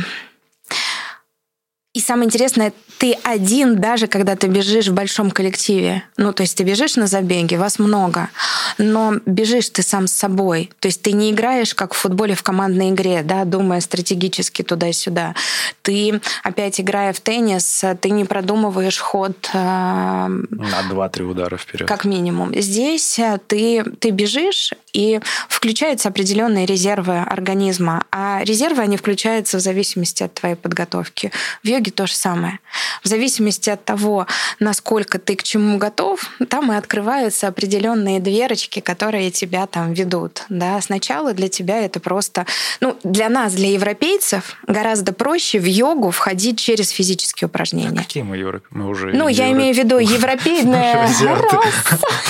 [1.94, 6.04] и самое интересное, ты один, даже когда ты бежишь в большом коллективе.
[6.18, 8.30] Ну, то есть ты бежишь на забеге, вас много,
[8.78, 10.70] но бежишь ты сам с собой.
[10.80, 15.34] То есть ты не играешь, как в футболе в командной игре, да, думая стратегически туда-сюда.
[15.82, 19.50] Ты, опять играя в теннис, ты не продумываешь ход...
[19.54, 21.88] Э, на два-три удара вперед.
[21.88, 22.54] Как минимум.
[22.54, 28.04] Здесь э, ты, ты бежишь, и включаются определенные резервы организма.
[28.12, 31.32] А резервы, они включаются в зависимости от твоей подготовки.
[31.64, 32.60] В йоге то же самое.
[33.04, 34.28] В зависимости от того,
[34.60, 40.44] насколько ты к чему готов, там и открываются определенные дверочки, которые тебя там ведут.
[40.50, 40.80] Да?
[40.82, 42.46] Сначала для тебя это просто...
[42.80, 48.00] Ну, для нас, для европейцев, гораздо проще в йогу входить через физические упражнения.
[48.00, 48.66] А какие мы Европы?
[48.72, 51.08] Мы уже Ну, я имею в виду европейная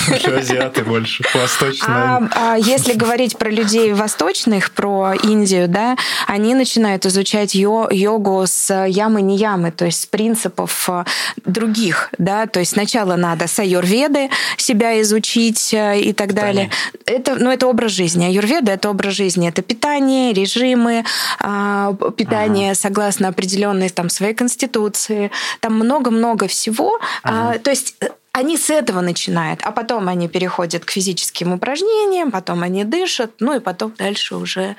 [0.39, 1.89] Азиаты больше, восточные.
[1.89, 8.85] А, а если говорить про людей восточных, про Индию, да, они начинают изучать йогу с
[8.85, 10.05] ямы не ямы, то есть с
[10.49, 11.03] принципов э,
[11.45, 16.69] других, да, то есть сначала надо с аюрведы себя изучить э, и так далее.
[17.05, 18.25] Это, ну, это образ жизни.
[18.25, 21.03] Аюрведа— это образ жизни, это питание, режимы,
[21.39, 22.79] а, питание ага.
[22.79, 26.99] согласно определенной там своей конституции, там много-много всего.
[27.23, 27.59] А, ага.
[27.59, 32.63] То есть э, они с этого начинают, а потом они переходят к физическим упражнениям, потом
[32.63, 34.75] они дышат, ну и потом дальше уже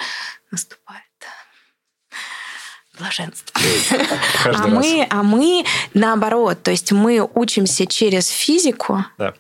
[0.53, 1.10] наступает
[3.01, 3.61] блаженство.
[4.45, 9.05] а мы, а мы наоборот, то есть мы учимся через физику.
[9.19, 9.35] Да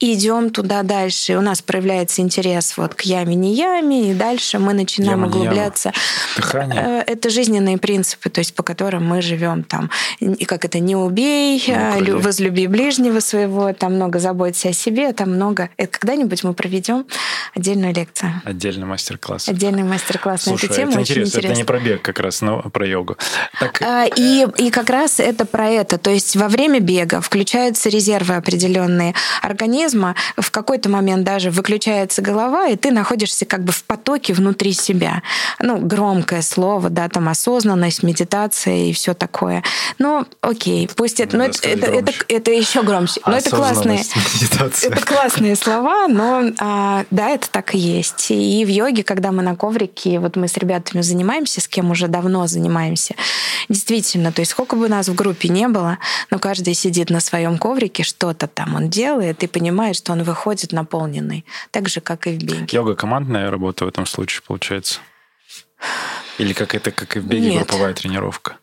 [0.00, 1.32] идем туда дальше.
[1.32, 5.26] И у нас проявляется интерес вот к яме, не яме, и дальше мы начинаем яма,
[5.26, 5.92] углубляться.
[6.36, 6.82] Дыхание.
[6.86, 9.90] Э, это жизненные принципы, то есть по которым мы живем там.
[10.20, 15.32] И как это не убей, ну, возлюби ближнего своего, там много заботься о себе, там
[15.32, 15.70] много.
[15.76, 17.06] Это когда-нибудь мы проведем
[17.54, 18.40] отдельную лекцию.
[18.44, 19.48] Отдельный мастер-класс.
[19.48, 20.92] Отдельный мастер-класс на эту тему.
[20.92, 21.38] Это интересно.
[21.38, 23.16] Это не про бег как раз, но про йогу.
[23.58, 23.82] Так...
[23.82, 25.98] А, и, и как раз это про это.
[25.98, 29.14] То есть во время бега включаются резервы определенные
[29.58, 34.72] организма, в какой-то момент даже выключается голова, и ты находишься как бы в потоке внутри
[34.72, 35.22] себя.
[35.58, 39.64] Ну, громкое слово, да, там осознанность, медитация и все такое.
[39.98, 43.20] Ну, окей, пусть это, ну, это, это, это, это еще громче.
[43.26, 44.00] Но это классные,
[44.82, 48.30] это классные слова, но а, да, это так и есть.
[48.30, 52.06] И в йоге, когда мы на коврике, вот мы с ребятами занимаемся, с кем уже
[52.06, 53.14] давно занимаемся,
[53.68, 55.98] действительно, то есть сколько бы нас в группе не было,
[56.30, 60.72] но каждый сидит на своем коврике, что-то там он делает, и понимает, что он выходит
[60.72, 62.66] наполненный, так же, как и в беге.
[62.70, 65.00] Йога командная работа в этом случае получается?
[66.38, 67.66] Или как это, как и в беге, Нет.
[67.66, 68.56] групповая тренировка?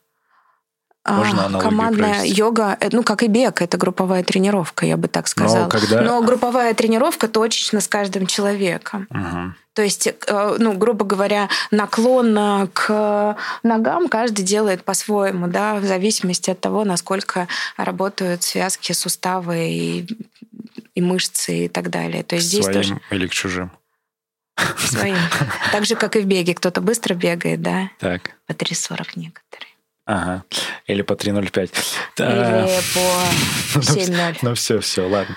[1.08, 2.36] Можно а, командная провести?
[2.36, 5.66] йога, э, ну, как и бег, это групповая тренировка, я бы так сказала.
[5.66, 6.02] Но, когда...
[6.02, 9.08] Но групповая тренировка точечно с каждым человеком.
[9.12, 9.54] Угу.
[9.74, 16.50] То есть, э, ну, грубо говоря, наклон к ногам каждый делает по-своему, да, в зависимости
[16.50, 20.08] от того, насколько работают связки, суставы и,
[20.96, 22.24] и мышцы и так далее.
[22.24, 23.02] То есть к здесь своим тоже...
[23.12, 23.72] или к чужим?
[24.78, 25.18] Своим.
[25.72, 26.56] Так же, как и в беге.
[26.56, 27.92] Кто-то быстро бегает, да?
[28.00, 28.32] Так.
[28.48, 29.70] По 3.40 некоторые.
[30.06, 30.44] Ага.
[30.88, 31.72] Или по 3.05.
[32.18, 34.38] Или по 7.0.
[34.42, 35.36] Ну все, все, ладно.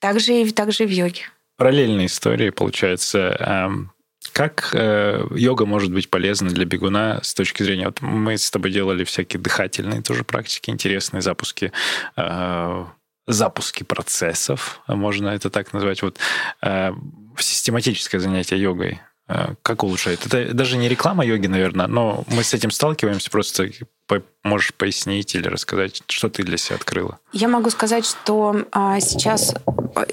[0.00, 1.22] Также и также в йоге.
[1.56, 3.88] Параллельные истории, получается.
[4.32, 7.86] Как э, йога может быть полезна для бегуна с точки зрения...
[7.86, 11.72] Вот мы с тобой делали всякие дыхательные тоже практики, интересные запуски,
[13.26, 16.02] запуски процессов, можно это так назвать.
[16.02, 16.18] Вот
[16.62, 16.92] э,
[17.38, 20.26] систематическое занятие йогой э, как улучшает?
[20.26, 23.70] Это даже не реклама йоги, наверное, но мы с этим сталкиваемся просто
[24.46, 27.18] можешь пояснить или рассказать, что ты для себя открыла?
[27.32, 29.54] Я могу сказать, что а, сейчас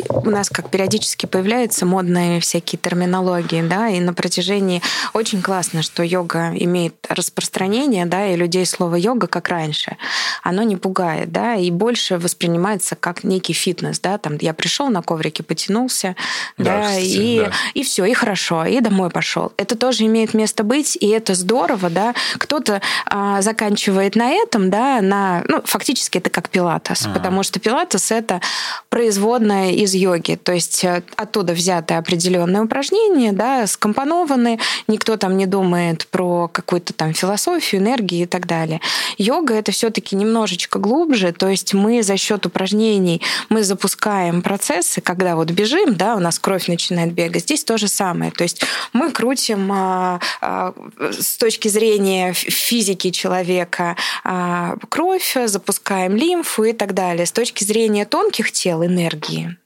[0.09, 4.81] у нас как периодически появляются модные всякие терминологии, да, и на протяжении
[5.13, 9.97] очень классно, что йога имеет распространение, да, и людей слово йога, как раньше,
[10.41, 15.01] оно не пугает, да, и больше воспринимается как некий фитнес, да, там я пришел на
[15.01, 16.15] коврике, потянулся,
[16.57, 17.51] да, да и, да.
[17.73, 19.53] и все, и хорошо, и домой пошел.
[19.57, 22.15] Это тоже имеет место быть, и это здорово, да.
[22.37, 27.09] Кто-то а, заканчивает на этом, да, на, ну, фактически это как пилатес, а.
[27.09, 28.41] потому что пилатес это
[28.89, 35.45] производная из йоги, то есть э, оттуда взяты определенные упражнения, да, скомпонованы, никто там не
[35.45, 38.81] думает про какую-то там философию, энергию и так далее.
[39.17, 45.35] Йога это все-таки немножечко глубже, то есть мы за счет упражнений мы запускаем процессы, когда
[45.35, 47.43] вот бежим, да, у нас кровь начинает бегать.
[47.43, 53.72] Здесь то же самое, то есть мы крутим а, а, с точки зрения физики человека
[53.79, 57.25] а, кровь, запускаем лимфу и так далее.
[57.25, 59.57] С точки зрения тонких тел энергии,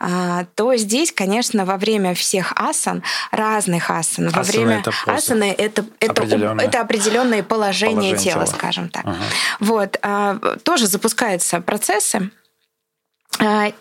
[0.00, 5.84] а, то здесь, конечно, во время всех асан, разных асан, во время это асаны это,
[5.98, 6.64] это, определенное.
[6.64, 9.04] это определенное положение, положение тела, тела, скажем так.
[9.06, 9.16] Угу.
[9.60, 12.30] Вот, а, тоже запускаются процессы,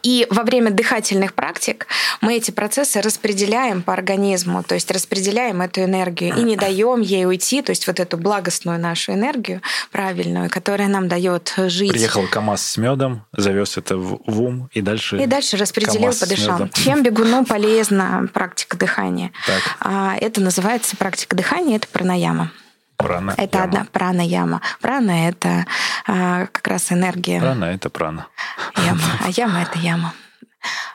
[0.03, 1.87] и во время дыхательных практик
[2.21, 7.25] мы эти процессы распределяем по организму, то есть распределяем эту энергию и не даем ей
[7.25, 11.91] уйти, то есть вот эту благостную нашу энергию правильную, которая нам дает жить.
[11.91, 15.17] Приехал КАМАЗ с медом, завез это в ум и дальше.
[15.17, 16.69] И дальше распределил, подышал.
[16.69, 19.31] Чем бегуну полезна практика дыхания?
[19.45, 19.61] Так.
[19.79, 22.51] А, это называется практика дыхания, это пранаяма.
[22.97, 23.35] Прана.
[23.37, 24.61] Это одна прана яма.
[24.81, 25.65] Прана это
[26.07, 27.39] а, как раз энергия.
[27.39, 28.27] Прана это прана.
[28.75, 29.01] Яма.
[29.23, 30.13] А яма это яма.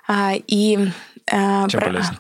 [0.09, 0.91] А, и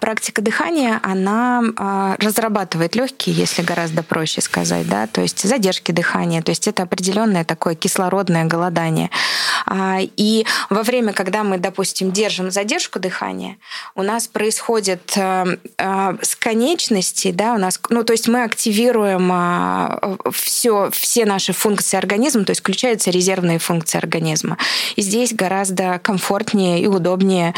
[0.00, 6.42] практика дыхания, она а, разрабатывает легкие, если гораздо проще сказать, да, то есть задержки дыхания,
[6.42, 9.10] то есть это определенное такое кислородное голодание.
[9.66, 13.56] А, и во время, когда мы, допустим, держим задержку дыхания,
[13.94, 19.30] у нас происходит э, э, с конечностей, да, у нас, ну, то есть мы активируем
[19.32, 24.58] а, все, все наши функции организма, то есть включаются резервные функции организма.
[24.96, 27.54] И здесь гораздо комфортнее и удобнее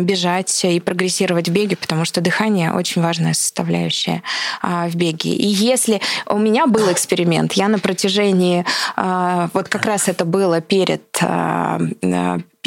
[0.00, 4.22] бежать и прогрессировать в беге, потому что дыхание очень важная составляющая
[4.62, 5.30] а, в беге.
[5.30, 8.64] И если у меня был эксперимент, я на протяжении,
[8.96, 11.80] а, вот как раз это было перед а,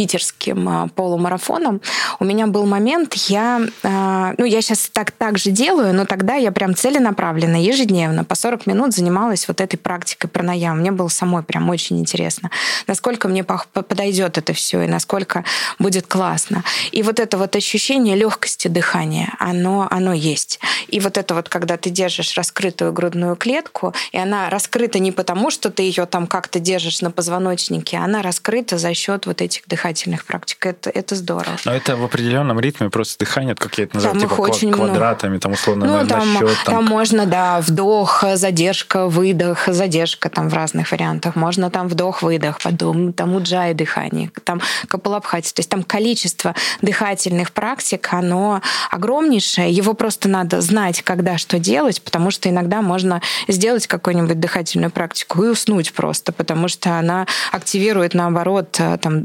[0.02, 1.80] питерским а, полумарафоном,
[2.20, 6.34] у меня был момент, я, а, ну, я сейчас так, так же делаю, но тогда
[6.34, 10.80] я прям целенаправленно, ежедневно, по 40 минут занималась вот этой практикой пранаям.
[10.80, 12.50] Мне было самой прям очень интересно,
[12.88, 15.44] насколько мне подойдет это все и насколько
[15.78, 16.64] будет классно.
[16.92, 20.60] И вот это вот ощущение легкости дыхания, оно, оно есть.
[20.88, 25.52] И вот это вот, когда ты держишь раскрытую грудную клетку, и она раскрыта не потому,
[25.52, 29.91] что ты ее там как-то держишь на позвоночнике, она раскрыта за счет вот этих дыхательных
[29.92, 30.66] дыхательных практик.
[30.66, 31.58] Это, это здорово.
[31.66, 35.32] Но это в определенном ритме просто дыхание, как я это называю, там типа очень квадратами,
[35.32, 35.42] много.
[35.42, 36.58] там условно ну, на, там, на счет.
[36.66, 36.76] Там...
[36.76, 41.36] там можно, да, вдох, задержка, выдох, задержка там в разных вариантах.
[41.36, 45.54] Можно там вдох, выдох, потом там уджай дыхание, там капалабхати.
[45.54, 49.72] То есть там количество дыхательных практик, оно огромнейшее.
[49.72, 55.44] Его просто надо знать, когда что делать, потому что иногда можно сделать какую-нибудь дыхательную практику
[55.44, 59.24] и уснуть просто, потому что она активирует, наоборот, там,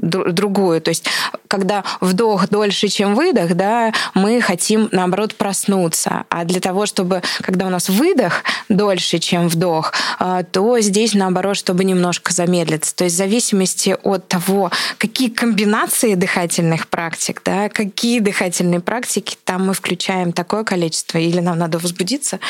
[0.56, 0.80] другую.
[0.80, 1.04] То есть,
[1.48, 6.24] когда вдох дольше, чем выдох, да, мы хотим, наоборот, проснуться.
[6.28, 11.56] А для того, чтобы, когда у нас выдох дольше, чем вдох, а, то здесь, наоборот,
[11.56, 12.94] чтобы немножко замедлиться.
[12.94, 19.66] То есть, в зависимости от того, какие комбинации дыхательных практик, да, какие дыхательные практики, там
[19.66, 22.40] мы включаем такое количество, или нам надо возбудиться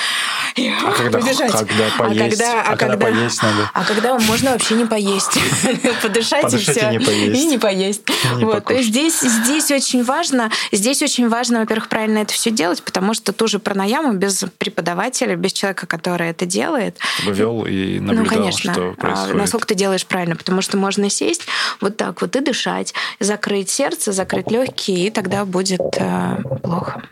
[0.57, 1.53] и а когда, побежать.
[1.53, 3.71] Когда поесть, а когда, а, а когда, когда поесть надо?
[3.73, 5.39] А когда можно вообще не поесть.
[6.03, 6.93] Подышать и все.
[6.93, 7.86] И не поесть.
[7.87, 8.03] Не есть.
[8.41, 8.65] вот.
[8.65, 13.15] То есть здесь, здесь очень важно, здесь очень важно, во-первых, правильно это все делать, потому
[13.15, 16.99] что тоже пранаяму без преподавателя, без человека, который это делает.
[17.25, 19.37] Вел и ну, наблюдал, ну, конечно, что а, происходит.
[19.37, 21.43] Насколько ты делаешь правильно, потому что можно сесть
[21.81, 27.03] вот так вот и дышать, закрыть сердце, закрыть легкие, и тогда будет э, плохо.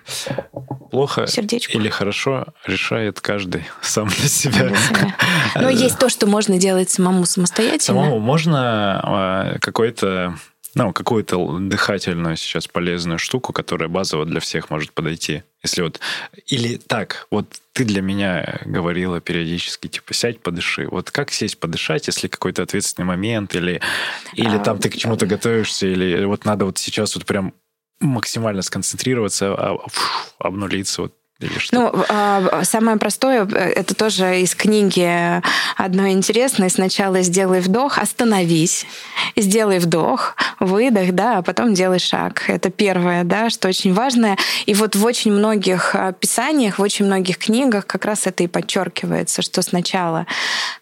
[0.91, 1.79] плохо Сердечку.
[1.79, 4.69] или хорошо решает каждый сам для себя.
[4.69, 5.15] Для себя.
[5.55, 8.01] Но есть то, что можно делать самому самостоятельно.
[8.01, 10.37] Самому можно а, какой-то
[10.75, 15.43] ну, какую-то дыхательную сейчас полезную штуку, которая базово для всех может подойти.
[15.63, 16.01] Если вот...
[16.47, 20.89] Или так, вот ты для меня говорила периодически, типа, сядь, подыши.
[20.91, 23.81] Вот как сесть, подышать, если какой-то ответственный момент, или,
[24.35, 27.55] или а, там ты к чему-то готовишься, или вот надо вот сейчас вот прям
[28.01, 31.75] максимально сконцентрироваться, а, фу, обнулиться, вот или что?
[31.77, 35.43] Ну, а, самое простое, э, это тоже из книги
[35.77, 36.71] одной интересной.
[36.71, 38.87] Сначала сделай вдох, остановись,
[39.35, 42.45] сделай вдох, выдох, да, а потом делай шаг.
[42.49, 44.37] Это первое, да, что очень важно.
[44.67, 48.47] И вот в очень многих а, писаниях, в очень многих книгах как раз это и
[48.47, 50.27] подчеркивается, что сначала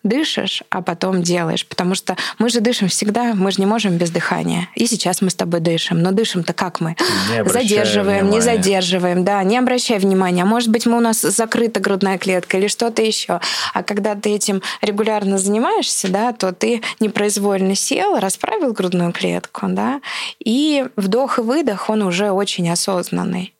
[0.03, 1.66] дышишь, а потом делаешь.
[1.66, 4.68] Потому что мы же дышим всегда, мы же не можем без дыхания.
[4.74, 6.03] И сейчас мы с тобой дышим.
[6.03, 6.94] Но дышим-то как мы?
[7.30, 8.34] Не Задерживаем, внимания.
[8.34, 12.66] не задерживаем, да, не обращай внимания может быть, мы у нас закрыта грудная клетка или
[12.66, 13.40] что-то еще.
[13.72, 20.03] А когда ты этим регулярно занимаешься, да, то ты непроизвольно сел, расправил грудную клетку, да,
[20.38, 23.55] и вдох и выдох, он уже очень осознанный.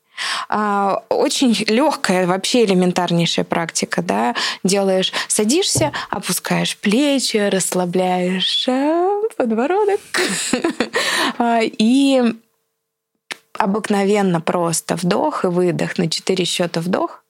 [0.51, 10.01] А, очень легкая, вообще элементарнейшая практика, да, делаешь, садишься, опускаешь плечи, расслабляешь э, подбородок
[11.39, 12.35] а, и
[13.63, 17.25] обыкновенно просто вдох и выдох на 4 счета вдох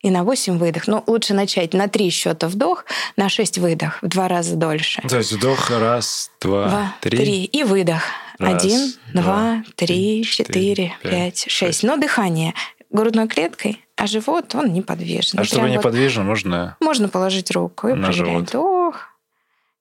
[0.00, 0.86] и на 8 выдох.
[0.86, 2.84] Ну, лучше начать на 3 счета вдох,
[3.16, 5.02] на 6 выдох, в два раза дольше.
[5.08, 7.18] То есть вдох раз, два, два три.
[7.18, 7.44] три.
[7.44, 8.02] И выдох.
[8.38, 11.82] Раз, Один, два, два три, четыре, пять, шесть.
[11.82, 12.52] Но дыхание
[12.90, 15.40] грудной клеткой, а живот, он неподвижен.
[15.40, 16.76] А чтобы неподвижно, вот можно...
[16.80, 18.50] Можно положить руку и проверять.
[18.50, 19.08] Вдох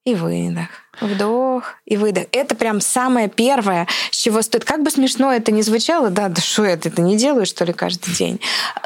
[0.06, 0.70] и выдох.
[1.02, 2.26] Вдох и выдох.
[2.32, 4.66] Это прям самое первое, с чего стоит.
[4.66, 8.14] Как бы смешно это ни звучало, да, да что это, не делаю, что ли, каждый
[8.14, 8.39] день.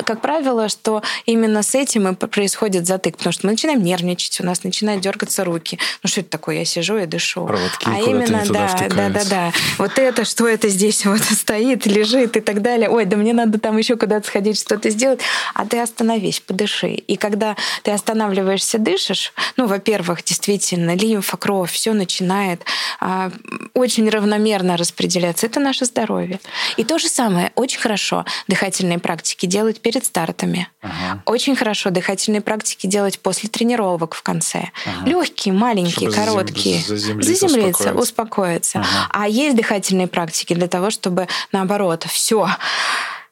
[0.05, 4.45] Как правило, что именно с этим и происходит затык, потому что мы начинаем нервничать, у
[4.45, 5.79] нас начинают дергаться руки.
[6.03, 6.57] Ну что это такое?
[6.57, 7.45] Я сижу и дышу.
[7.45, 9.51] Проводки а именно, да, да, да, да.
[9.77, 12.89] Вот это, что это здесь вот стоит, лежит и так далее.
[12.89, 15.21] Ой, да мне надо там еще куда-то сходить, что-то сделать.
[15.53, 16.89] А ты остановись, подыши.
[16.89, 22.63] И когда ты останавливаешься, дышишь, ну, во-первых, действительно, лимфа, кровь, все начинает
[22.99, 23.31] а,
[23.75, 25.45] очень равномерно распределяться.
[25.45, 26.39] Это наше здоровье.
[26.77, 30.67] И то же самое, очень хорошо дыхательные практики делать перед стартами.
[30.81, 31.21] Ага.
[31.25, 34.69] Очень хорошо дыхательные практики делать после тренировок в конце.
[34.85, 35.09] Ага.
[35.09, 36.81] Легкие, маленькие, чтобы короткие.
[36.81, 38.01] Заземлиться, заземлиться успокоиться.
[38.01, 38.79] успокоиться.
[38.79, 39.09] Ага.
[39.11, 42.49] А есть дыхательные практики для того, чтобы наоборот, все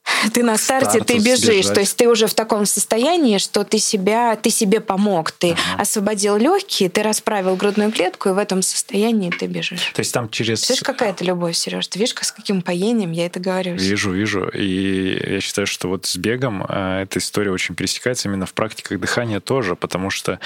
[0.33, 1.65] ты на старте, ты бежишь.
[1.65, 1.73] Бежать.
[1.73, 5.81] То есть ты уже в таком состоянии, что ты себя, ты себе помог, ты ага.
[5.81, 9.91] освободил легкие, ты расправил грудную клетку, и в этом состоянии ты бежишь.
[9.93, 10.67] То есть там через...
[10.69, 11.87] Видишь, какая это любовь, Сереж?
[11.87, 13.75] Ты видишь, с каким поением я это говорю?
[13.75, 14.47] Вижу, вижу.
[14.49, 18.99] И я считаю, что вот с бегом э, эта история очень пересекается именно в практиках
[18.99, 20.39] дыхания тоже, потому что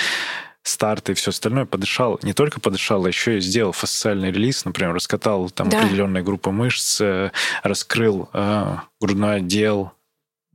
[0.63, 4.93] старт и все остальное, подышал, не только подышал, а еще и сделал фасциальный релиз, например,
[4.93, 5.79] раскатал там да.
[5.79, 7.31] определенные группы мышц, э,
[7.63, 9.91] раскрыл э, грудной отдел,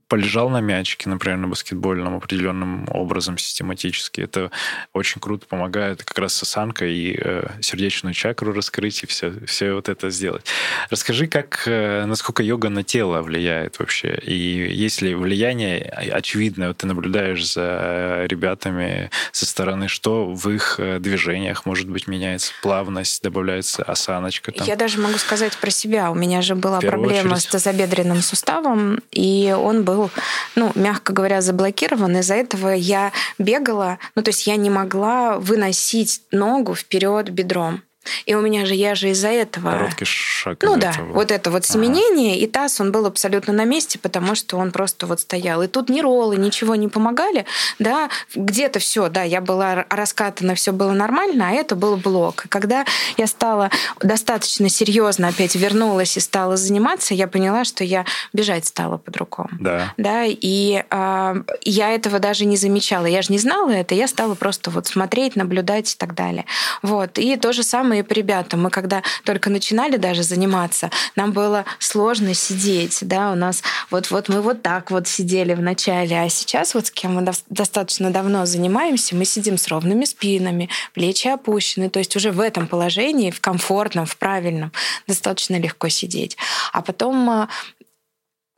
[0.08, 4.20] полежал на мячике, например, на баскетбольном определенным образом систематически.
[4.20, 4.50] Это
[4.92, 9.72] очень круто помогает как раз с осанкой и э, сердечную чакру раскрыть и все, все
[9.72, 10.46] вот это сделать.
[10.90, 14.16] Расскажи, как, э, насколько йога на тело влияет вообще?
[14.22, 14.34] И
[14.72, 20.98] есть ли влияние очевидное, вот ты наблюдаешь за ребятами со стороны, что в их э,
[21.00, 24.52] движениях, может быть, меняется плавность, добавляется осаночка?
[24.52, 24.66] Там?
[24.66, 26.10] Я даже могу сказать про себя.
[26.12, 27.42] У меня же была проблема очередь.
[27.42, 30.10] с тазобедренным суставом, и он был был,
[30.54, 32.16] ну, мягко говоря, заблокирован.
[32.18, 37.82] Из-за этого я бегала, ну, то есть я не могла выносить ногу вперед бедром.
[38.24, 39.70] И у меня же, я же из-за этого...
[39.70, 40.58] Короткий шаг.
[40.62, 41.12] Ну да, этого.
[41.12, 42.44] вот это вот семенение, ага.
[42.44, 45.62] и таз, он был абсолютно на месте, потому что он просто вот стоял.
[45.62, 47.46] И тут ни роллы, ничего не помогали,
[47.78, 52.46] да, где-то все, да, я была раскатана, все было нормально, а это был блок.
[52.46, 52.84] И когда
[53.16, 58.98] я стала достаточно серьезно опять вернулась и стала заниматься, я поняла, что я бежать стала
[58.98, 59.50] по-другому.
[59.60, 59.94] Да.
[59.96, 63.06] Да, и э, я этого даже не замечала.
[63.06, 66.44] Я же не знала это, я стала просто вот смотреть, наблюдать и так далее.
[66.82, 67.18] Вот.
[67.18, 68.62] И то же самое и по ребятам.
[68.62, 74.40] Мы когда только начинали даже заниматься, нам было сложно сидеть, да, у нас вот-вот мы
[74.40, 79.16] вот так вот сидели в начале, а сейчас вот с кем мы достаточно давно занимаемся,
[79.16, 84.06] мы сидим с ровными спинами, плечи опущены, то есть уже в этом положении, в комфортном,
[84.06, 84.72] в правильном,
[85.06, 86.36] достаточно легко сидеть.
[86.72, 87.48] А потом а,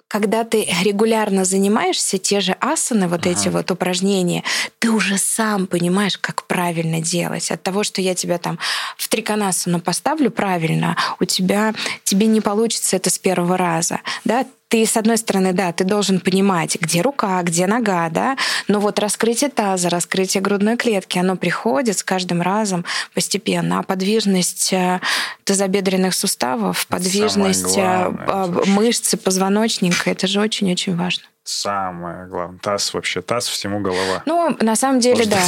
[0.08, 3.30] когда ты регулярно занимаешься, те же асаны, вот ага.
[3.30, 4.42] эти вот упражнения,
[4.78, 7.50] ты уже сам понимаешь, как правильно делать.
[7.50, 8.58] От того, что я тебя там
[8.96, 14.00] в триконасану поставлю правильно, у тебя тебе не получится это с первого раза.
[14.24, 14.46] Да?
[14.68, 18.36] Ты, с одной стороны, да, ты должен понимать, где рука, где нога, да,
[18.68, 24.72] но вот раскрытие таза, раскрытие грудной клетки, оно приходит с каждым разом постепенно, а подвижность
[24.72, 25.00] э,
[25.44, 32.58] тазобедренных суставов, подвижность э, главное, мышцы позвоночника, это же очень-очень важно самое главное.
[32.58, 34.22] Таз вообще, таз всему голова.
[34.26, 35.40] Ну, на самом деле, Можно да.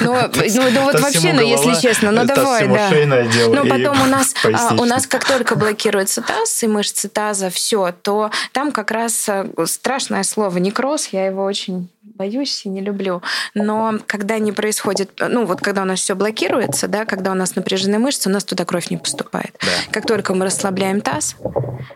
[0.00, 2.90] Ну, ну, ну вот вообще, ну, если честно, ну давай, да.
[3.48, 7.92] Ну, потом у нас, а, у нас как только блокируется таз и мышцы таза, все,
[8.02, 13.22] то там как раз э, страшное слово некроз, я его очень боюсь и не люблю.
[13.54, 17.56] Но когда не происходит, ну вот когда у нас все блокируется, да, когда у нас
[17.56, 19.54] напряжены мышцы, у нас туда кровь не поступает.
[19.60, 19.92] Да.
[19.92, 21.36] Как только мы расслабляем таз,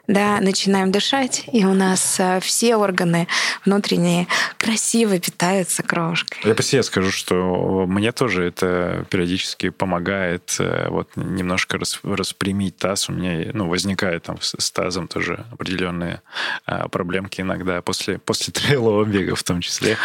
[0.06, 3.28] да, начинаем дышать, и у нас э, все органы
[3.64, 4.26] внутренние
[4.58, 6.38] красиво питаются кровушкой.
[6.44, 13.08] Я по себе скажу, что мне тоже это периодически помогает э, вот немножко распрямить таз.
[13.08, 16.20] У меня ну, возникает там с тазом тоже определенные
[16.66, 19.96] а, проблемки иногда после, после трейлового бега в том числе.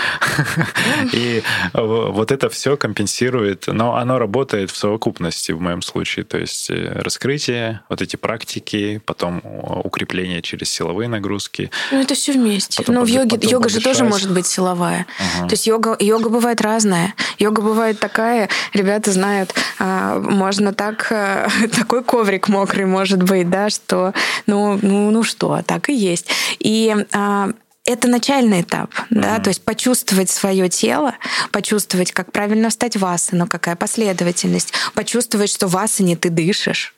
[1.14, 1.44] И
[1.74, 6.26] вот это все компенсирует, но оно работает в совокупности в моем случае.
[6.26, 9.42] То есть э, раскрытие, вот эти практики, потом
[9.84, 11.72] укрепление через силовые нагрузки.
[11.92, 12.78] Ну, это все вместе.
[12.78, 15.06] Потом но в йоге, йога же тоже может быть силовая.
[15.40, 15.48] Угу.
[15.48, 17.14] То есть йога, йога бывает разная.
[17.40, 23.70] Йога бывает такая, ребята знают, а, можно так, э, такой коврик мокрый может быть, да,
[23.70, 24.14] что,
[24.46, 26.30] ну, ну, ну что, так и есть.
[26.60, 27.50] И а,
[27.88, 29.22] это начальный этап, mm-hmm.
[29.22, 31.16] да, то есть почувствовать свое тело,
[31.52, 36.94] почувствовать, как правильно встать в асану, какая последовательность, почувствовать, что в асане ты дышишь,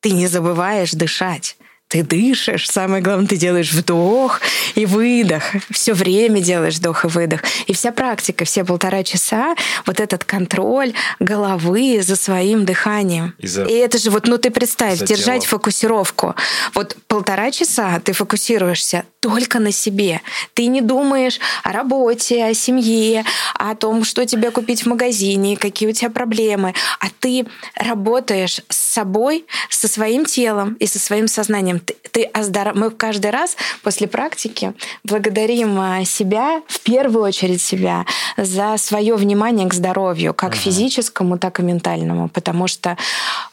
[0.00, 1.56] ты не забываешь дышать
[1.88, 4.40] ты дышишь, самое главное, ты делаешь вдох
[4.74, 5.44] и выдох.
[5.70, 7.42] Все время делаешь вдох и выдох.
[7.66, 9.54] И вся практика, все полтора часа,
[9.86, 13.34] вот этот контроль головы за своим дыханием.
[13.38, 13.64] И, за...
[13.64, 15.50] и это же вот, ну ты представь, держать тело.
[15.50, 16.34] фокусировку.
[16.74, 20.20] Вот полтора часа ты фокусируешься только на себе.
[20.54, 23.24] Ты не думаешь о работе, о семье,
[23.54, 26.74] о том, что тебе купить в магазине, какие у тебя проблемы.
[27.00, 32.74] А ты работаешь с собой, со своим телом и со своим сознанием ты, ты оздор...
[32.74, 34.74] Мы каждый раз после практики
[35.04, 38.04] благодарим а, себя, в первую очередь себя,
[38.36, 40.58] за свое внимание к здоровью, как uh-huh.
[40.58, 42.96] физическому, так и ментальному, потому что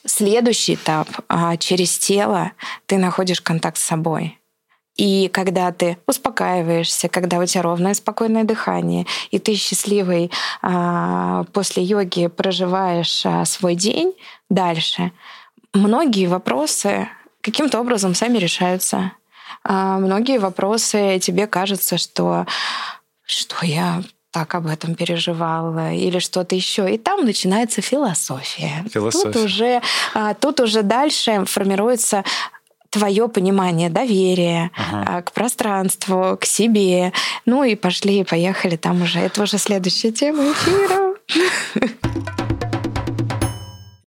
[0.06, 2.52] следующий этап а, через тело
[2.86, 4.38] ты находишь контакт с собой.
[4.96, 11.84] И когда ты успокаиваешься, когда у тебя ровное, спокойное дыхание, и ты счастливый а, после
[11.84, 14.14] йоги проживаешь а, свой день
[14.50, 15.12] дальше,
[15.74, 17.08] многие вопросы
[17.44, 19.12] каким-то образом сами решаются.
[19.64, 22.48] А многие вопросы тебе кажется, что
[23.26, 26.91] что я так об этом переживала или что-то еще.
[26.94, 28.84] И там начинается философия.
[28.91, 29.32] философия.
[29.32, 29.82] Тут уже,
[30.16, 32.24] а, тут уже дальше формируется
[32.89, 35.22] твое понимание доверия ага.
[35.22, 37.14] к пространству, к себе.
[37.46, 38.76] Ну и пошли, и поехали.
[38.76, 41.14] Там уже это уже следующая тема эфира.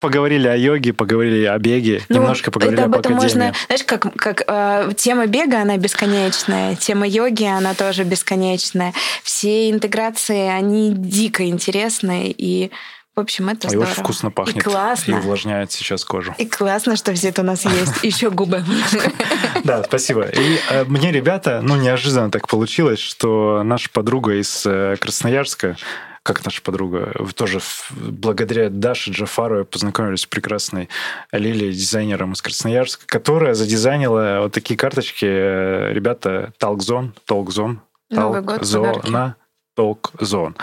[0.01, 3.21] Поговорили о йоге, поговорили о беге, ну, немножко поговорили об академии.
[3.21, 8.93] Можно, знаешь, как, как э, тема бега, она бесконечная, тема йоги, она тоже бесконечная.
[9.21, 12.71] Все интеграции, они дико интересные, и
[13.15, 13.89] в общем, это а здорово.
[13.89, 14.57] И очень вкусно пахнет.
[14.57, 15.11] И классно.
[15.11, 16.33] И увлажняет сейчас кожу.
[16.39, 17.93] И классно, что все это у нас есть.
[18.03, 18.63] Еще губы.
[19.63, 20.23] Да, спасибо.
[20.23, 25.75] И э, мне, ребята, ну, неожиданно так получилось, что наша подруга из э, Красноярска,
[26.23, 27.59] как наша подруга, тоже
[27.91, 30.89] благодаря Даше Джафаровой познакомились с прекрасной
[31.31, 35.25] Лилией, дизайнером из Красноярска, которая задизайнила вот такие карточки.
[35.25, 39.35] Э, ребята, Талкзон, Толкзон, Новый год, Зона,
[39.77, 40.55] Talk Zone.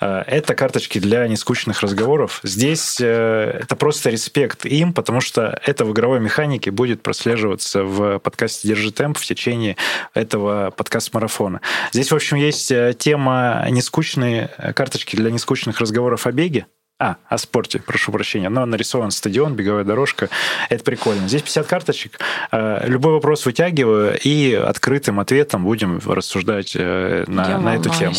[0.00, 2.40] Э, это карточки для нескучных разговоров.
[2.42, 8.18] Здесь э, это просто респект им, потому что это в игровой механике будет прослеживаться в
[8.18, 9.76] подкасте «Держи темп» в течение
[10.14, 11.60] этого подкаст-марафона.
[11.92, 16.66] Здесь, в общем, есть э, тема нескучные карточки для нескучных разговоров о беге.
[16.98, 18.48] А, о спорте, прошу прощения.
[18.48, 20.30] Но нарисован стадион, беговая дорожка.
[20.70, 21.28] Это прикольно.
[21.28, 22.18] Здесь 50 карточек.
[22.50, 28.14] Э, любой вопрос вытягиваю и открытым ответом будем рассуждать э, на, на эту тему.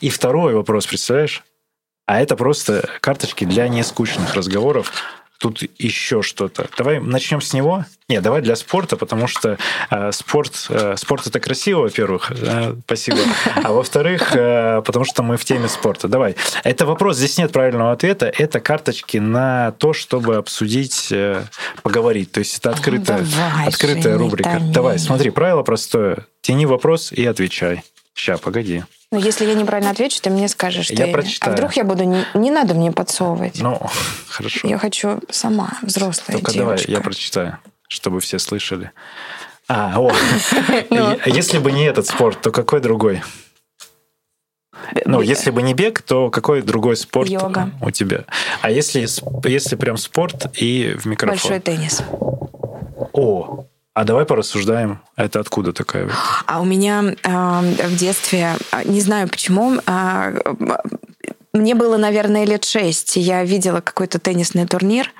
[0.00, 1.42] И второй вопрос, представляешь?
[2.06, 4.92] А это просто карточки для нескучных разговоров
[5.40, 6.68] тут еще что-то.
[6.76, 7.86] Давай начнем с него.
[8.08, 9.56] Не, давай для спорта, потому что
[9.90, 13.18] э, спорт, э, спорт это красиво, во-первых, э, спасибо.
[13.64, 16.08] А во-вторых, э, потому что мы в теме спорта.
[16.08, 16.36] Давай.
[16.62, 18.26] Это вопрос, здесь нет правильного ответа.
[18.26, 21.42] Это карточки на то, чтобы обсудить, э,
[21.82, 22.32] поговорить.
[22.32, 24.58] То есть это открытая, давай, открытая рубрика.
[24.60, 26.26] Давай, смотри, правило простое.
[26.42, 27.82] Тяни вопрос и отвечай.
[28.20, 28.84] Сейчас, погоди.
[29.10, 31.12] Но если я неправильно отвечу, ты мне скажешь, что я, я...
[31.12, 31.54] прочитаю.
[31.54, 32.04] А вдруг я буду...
[32.04, 33.58] Не, не надо мне подсовывать.
[33.62, 33.80] Ну,
[34.28, 34.68] хорошо.
[34.68, 36.86] Я хочу сама, взрослая Только девушка.
[36.86, 37.58] давай, я прочитаю,
[37.88, 38.92] чтобы все слышали.
[39.68, 40.12] А, о.
[40.90, 41.18] Ну.
[41.24, 43.22] Если бы не этот спорт, то какой другой?
[45.06, 47.70] Ну, если бы не бег, то какой другой спорт Йога.
[47.80, 48.26] у тебя?
[48.60, 49.06] А если,
[49.48, 51.38] если прям спорт и в микрофон?
[51.38, 52.02] Большой теннис.
[53.14, 53.64] О,
[53.94, 56.08] а давай порассуждаем, это откуда такая?
[56.46, 60.40] А у меня э, в детстве, а, не знаю почему, э,
[61.52, 63.16] мне было, наверное, лет шесть.
[63.16, 65.12] Я видела какой-то теннисный турнир.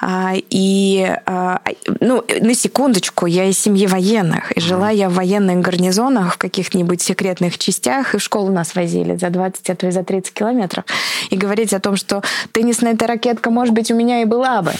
[0.00, 1.60] А, и, а,
[2.00, 4.52] ну, на секундочку, я из семьи военных.
[4.52, 8.14] И жила я в военных гарнизонах, в каких-нибудь секретных частях.
[8.14, 10.84] И в школу нас возили за 20, а то и за 30 километров.
[11.28, 14.72] И говорить о том, что теннисная эта ракетка, может быть, у меня и была бы.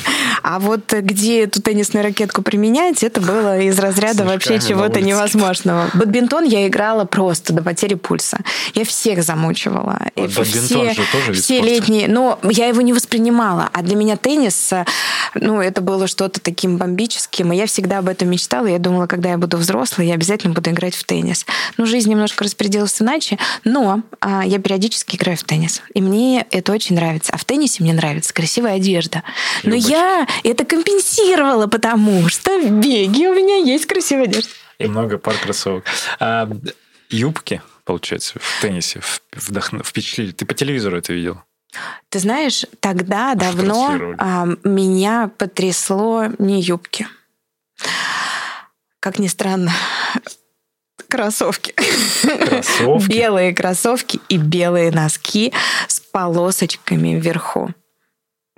[0.43, 5.91] А вот где эту теннисную ракетку применять, это было из разряда вообще чего-то невозможного.
[5.93, 8.39] Бадминтон я играла просто до потери пульса.
[8.72, 10.01] Я всех замучивала.
[10.16, 12.09] Вот бадминтон все, же тоже все летние.
[12.09, 13.68] Но я его не воспринимала.
[13.72, 14.72] А для меня теннис,
[15.35, 17.53] ну, это было что-то таким бомбическим.
[17.53, 18.66] И я всегда об этом мечтала.
[18.66, 21.47] Я думала, когда я буду взрослой, я обязательно буду играть в теннис.
[21.76, 25.83] Ну, жизнь немножко распределилась иначе, но а, я периодически играю в теннис.
[25.95, 27.33] И мне это очень нравится.
[27.35, 29.22] А в теннисе мне нравится красивая одежда.
[29.62, 29.91] Но Любочь.
[29.91, 34.51] я это компенсировала, потому что в беге у меня есть красивая одежда.
[34.79, 35.85] И много пар кроссовок.
[36.20, 36.49] А,
[37.11, 39.01] юбки получается, в теннисе
[39.32, 40.32] вдохну, впечатлили?
[40.32, 41.41] Ты по телевизору это видел?
[42.11, 47.09] Ты знаешь, тогда Аж давно а, меня потрясло не юбки.
[49.01, 49.72] Как ни странно,
[51.09, 51.74] кроссовки.
[52.22, 53.09] Кроссовки?
[53.09, 55.55] Белые кроссовки и белые носки
[55.86, 57.72] с полосочками вверху.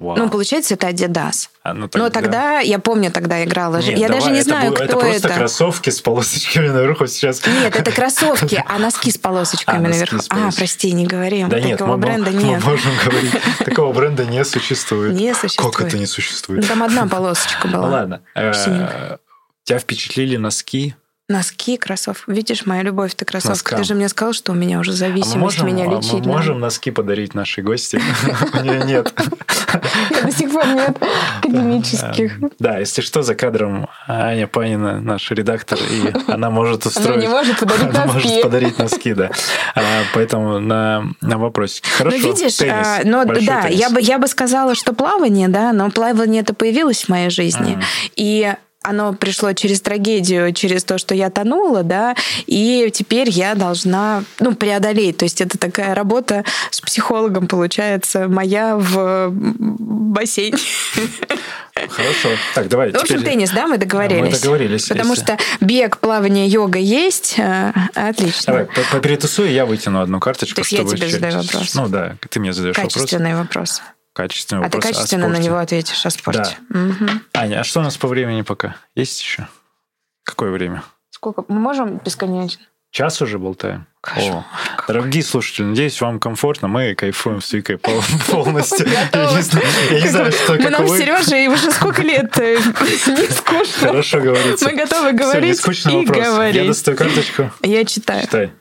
[0.00, 0.16] Вау.
[0.16, 1.50] Ну, получается, это Adidas.
[1.62, 2.04] А, ну, тогда...
[2.04, 3.76] Но тогда, я помню, тогда играла.
[3.76, 4.96] Нет, я давай, даже не знаю, было, кто это.
[4.96, 7.46] Это просто кроссовки с полосочками наверху сейчас.
[7.46, 10.16] Нет, это кроссовки, а носки с полосочками а, наверху.
[10.30, 11.50] А, прости, не говорим.
[11.50, 12.64] Да Такого нет, бренда мы, нет.
[12.64, 13.34] Мы можем говорить.
[13.58, 15.12] Такого бренда не существует.
[15.12, 15.76] Не существует.
[15.76, 16.62] Как это не существует?
[16.62, 17.86] Ну, там одна полосочка была.
[17.86, 18.22] Ну, ладно.
[18.34, 19.18] Э,
[19.64, 20.94] тебя впечатлили носки
[21.30, 22.24] Носки, кроссовки.
[22.26, 23.50] Видишь, моя любовь это кроссовки.
[23.50, 23.78] Носкам.
[23.78, 26.12] Ты же мне сказал, что у меня уже зависимость, а мы можем, меня лечить.
[26.12, 28.02] А мы можем носки подарить нашей гости?
[28.52, 29.14] У нее нет.
[30.24, 30.98] До сих пор нет
[31.38, 32.32] академических.
[32.58, 37.18] Да, если что, за кадром Аня Панина, наш редактор, и она может устроить...
[37.18, 38.12] Она не может подарить носки.
[38.12, 39.30] может подарить носки, да.
[39.76, 41.88] А, поэтому на, на вопросики.
[41.88, 45.92] Хорошо, Ну, видишь, а, но, да, я бы, я бы сказала, что плавание, да, но
[45.92, 47.78] плавание это появилось в моей жизни.
[48.16, 48.52] И
[48.82, 52.14] оно пришло через трагедию, через то, что я тонула, да,
[52.46, 55.18] и теперь я должна, ну, преодолеть.
[55.18, 60.58] То есть это такая работа с психологом, получается, моя в бассейне.
[61.74, 62.28] Хорошо.
[62.54, 62.92] Так, давай.
[62.92, 63.32] В общем, теперь...
[63.32, 64.32] теннис, да, мы договорились?
[64.32, 64.86] Мы договорились.
[64.88, 65.24] Потому если...
[65.24, 67.34] что бег, плавание, йога есть.
[67.38, 68.44] Э, отлично.
[68.46, 70.56] Давай, поперетусуй, я вытяну одну карточку.
[70.56, 71.74] То есть я тебе задаю вопрос.
[71.74, 72.94] Ну да, ты мне задаешь вопрос.
[72.94, 73.80] Качественный вопрос
[74.12, 74.84] качественный а вопрос.
[74.84, 76.58] А ты качественно на него ответишь о спорте.
[76.68, 76.80] Да.
[76.80, 77.10] Угу.
[77.34, 78.76] Аня, а что у нас по времени пока?
[78.94, 79.48] Есть еще?
[80.24, 80.82] Какое время?
[81.10, 81.44] Сколько?
[81.48, 82.64] Мы можем бесконечно?
[82.90, 83.86] Час уже болтаем.
[84.02, 84.44] О,
[84.88, 86.66] дорогие слушатели, надеюсь, вам комфортно.
[86.66, 87.78] Мы кайфуем с Викой
[88.30, 88.88] полностью.
[88.88, 92.56] Я не знаю, что Мы нам с Сережей уже сколько лет э,
[93.06, 93.88] не скучно.
[93.88, 94.68] Хорошо говорится.
[94.68, 96.56] Мы готовы говорить и говорить.
[96.56, 97.50] Я достаю карточку.
[97.62, 98.22] Я читаю.
[98.22, 98.52] Читай.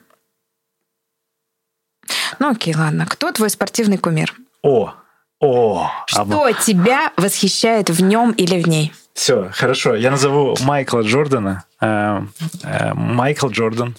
[2.38, 3.06] Ну окей, ладно.
[3.06, 4.32] Кто твой спортивный кумир?
[4.62, 4.94] О,
[5.40, 6.58] о, что об...
[6.60, 8.92] тебя восхищает в нем или в ней?
[9.14, 9.94] Все, хорошо.
[9.94, 11.64] Я назову Майкла Джордана.
[11.80, 12.20] Э,
[12.62, 13.96] э, Майкл Джордан,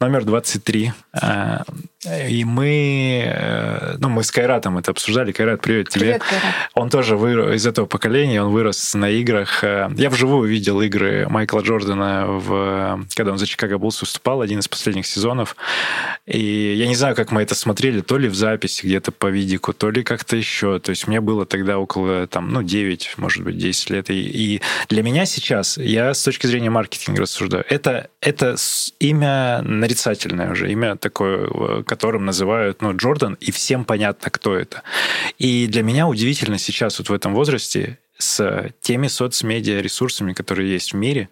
[0.00, 0.92] номер 23.
[2.28, 5.32] И мы, э, ну, мы с Кайратом это обсуждали.
[5.32, 6.04] Кайрат, привет тебе.
[6.04, 6.54] Привет, Кайрат.
[6.74, 9.64] Он тоже вырос из этого поколения, он вырос на играх.
[9.64, 14.60] Э, я вживую видел игры Майкла Джордана, в, когда он за Чикаго Буллс выступал, один
[14.60, 15.56] из последних сезонов.
[16.26, 19.72] И я не знаю, как мы это смотрели, то ли в записи где-то по видику,
[19.72, 20.78] то ли как-то еще.
[20.78, 24.10] То есть мне было тогда около, там, ну, 9, может быть, 10 лет.
[24.10, 28.54] И, и для меня сейчас, я с точки зрения маркетинга рассуждаю, это, это
[29.00, 34.82] имя нарицательное уже, имя такое, которым называют ну, Джордан, и всем понятно, кто это.
[35.38, 40.92] И для меня удивительно сейчас вот в этом возрасте с теми соцмедиа ресурсами, которые есть
[40.92, 41.28] в мире,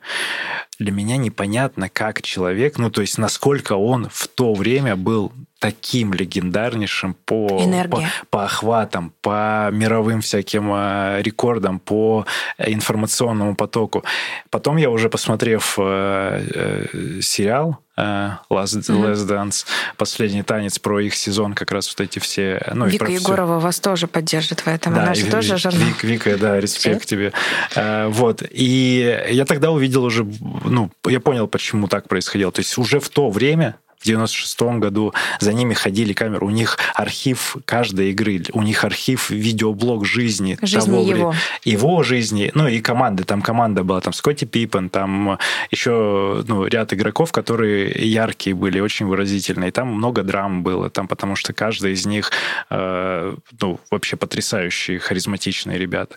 [0.78, 5.32] для меня непонятно, как человек, ну то есть насколько он в то время был
[5.64, 7.48] таким легендарнейшим по,
[7.88, 12.26] по, по охватам, по мировым всяким э, рекордам, по
[12.58, 14.04] информационному потоку.
[14.50, 19.14] Потом я уже посмотрев э, э, сериал э, Last, mm-hmm.
[19.14, 19.66] Last Dance,
[19.96, 22.62] последний танец про их сезон, как раз вот эти все.
[22.74, 23.66] Ну, Вика Егорова все...
[23.66, 25.80] вас тоже поддержит в этом, да, она же тоже журнал.
[25.80, 27.32] Вик, Вика, да, респект тебе.
[27.74, 28.42] Э, вот.
[28.50, 30.26] И я тогда увидел уже,
[30.64, 32.52] ну, я понял, почему так происходило.
[32.52, 36.46] То есть уже в то время в 96-м году за ними ходили камеры.
[36.46, 40.58] У них архив каждой игры, у них архив видеоблог жизни.
[40.60, 41.34] Жизни того, его.
[41.64, 43.24] Его жизни, ну и команды.
[43.24, 45.38] Там команда была, там Скотти Пиппен, там
[45.70, 49.72] еще ну, ряд игроков, которые яркие были, очень выразительные.
[49.72, 52.30] Там много драм было, там, потому что каждый из них
[52.70, 56.16] э, ну, вообще потрясающие, харизматичные ребята.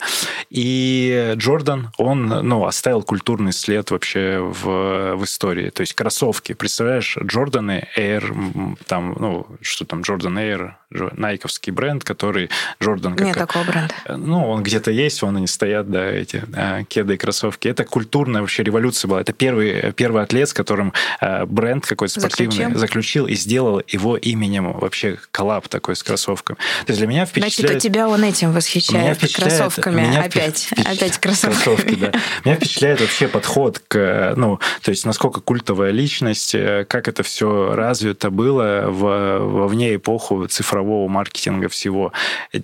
[0.49, 5.69] И Джордан, он ну, оставил культурный след вообще в, в истории.
[5.69, 6.53] То есть кроссовки.
[6.53, 12.49] Представляешь, Джорданы Air, там, ну, что там, Джордан Air, найковский бренд, который
[12.81, 13.15] Джордан...
[13.19, 13.93] Нет такого бренда.
[14.07, 17.67] Ну, он где-то есть, вон они стоят, да, эти а, кеды и кроссовки.
[17.67, 19.21] Это культурная вообще революция была.
[19.21, 22.79] Это первый, первый атлет, с которым а, бренд какой-то спортивный заключил.
[22.79, 26.57] заключил и сделал его именем вообще коллаб такой с кроссовками.
[26.85, 27.55] То есть для меня впечатляет...
[27.55, 30.01] Значит, у тебя он этим восхищает, меня впечатляет кроссовками.
[30.01, 31.63] Меня опять, впечатляет, опять кроссовки.
[31.63, 32.11] кроссовки да.
[32.45, 37.75] Меня впечатляет вообще подход к, ну, то есть насколько культовая личность, э, как это все
[37.75, 40.47] развито было в, во вне эпоху
[40.77, 42.11] цифрового маркетинга всего.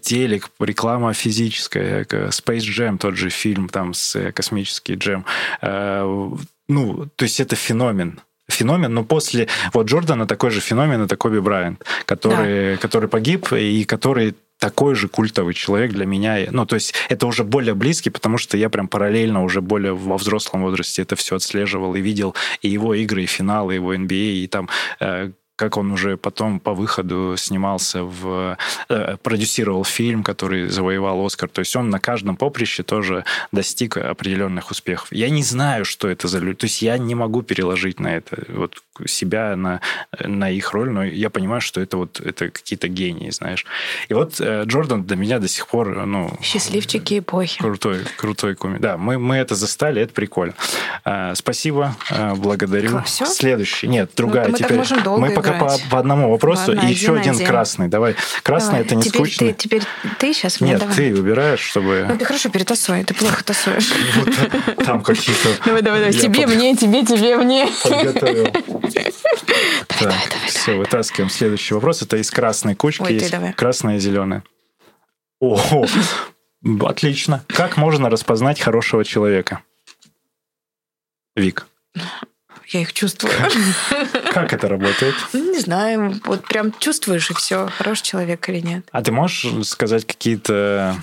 [0.01, 5.25] Телек, реклама физическая, Space Jam, тот же фильм там с э, космический джем.
[5.61, 6.29] Э,
[6.67, 11.39] ну, то есть это феномен феномен, но после вот Джордана такой же феномен, это Коби
[11.39, 12.77] Брайант, который, да.
[12.77, 16.37] который погиб и который такой же культовый человек для меня.
[16.51, 20.17] Ну, то есть это уже более близкий, потому что я прям параллельно уже более во
[20.17, 24.43] взрослом возрасте это все отслеживал и видел и его игры, и финалы, его NBA, а,
[24.43, 28.57] и там э, как он уже потом по выходу снимался в...
[28.89, 31.49] Э, продюсировал фильм, который завоевал Оскар.
[31.49, 35.07] То есть он на каждом поприще тоже достиг определенных успехов.
[35.11, 36.59] Я не знаю, что это за люди.
[36.59, 39.81] То есть я не могу переложить на это вот себя, на,
[40.19, 43.65] на их роль, но я понимаю, что это вот это какие-то гении, знаешь.
[44.09, 46.31] И вот э, Джордан для меня до сих пор, ну...
[46.41, 47.59] Счастливчики эпохи.
[47.59, 48.81] Крутой, крутой комик.
[48.81, 50.53] Да, мы, мы это застали, это прикольно.
[51.05, 53.01] Э, спасибо, э, благодарю.
[53.05, 53.25] Все?
[53.25, 53.87] Следующий.
[53.87, 54.45] Нет, другая.
[54.45, 54.77] Ну, мы теперь.
[54.77, 56.71] можем долго мы пока по, по одному вопросу.
[56.71, 57.87] Ладно, и еще один, один красный.
[57.87, 58.15] Давай.
[58.43, 58.85] Красный давай.
[58.85, 59.47] это не теперь скучно.
[59.47, 59.83] Ты, теперь
[60.19, 60.95] ты сейчас мне Нет, давай.
[60.95, 62.05] ты выбираешь, чтобы...
[62.07, 63.91] Ну ты хорошо перетасуй, ты плохо тасуешь.
[64.85, 65.49] Там какие-то...
[65.65, 66.13] Давай, давай, давай.
[66.13, 67.67] Тебе, мне, тебе, тебе, мне.
[67.83, 68.82] Подготовил.
[69.99, 70.47] Давай, давай, давай.
[70.47, 72.01] Все, вытаскиваем следующий вопрос.
[72.01, 73.11] Это из красной кучки.
[73.11, 74.43] есть красная и зеленая.
[75.39, 75.85] О,
[76.81, 77.43] отлично.
[77.47, 79.61] Как можно распознать хорошего человека?
[81.35, 81.67] Вик.
[82.67, 83.33] Я их чувствую.
[84.31, 85.15] Как это работает?
[85.33, 86.19] Не знаю.
[86.25, 88.87] Вот прям чувствуешь, и все, хороший человек или нет.
[88.91, 90.95] А ты можешь сказать какие-то,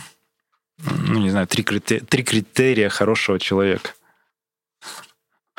[0.79, 3.91] ну, не знаю, три критерия, три критерия хорошего человека?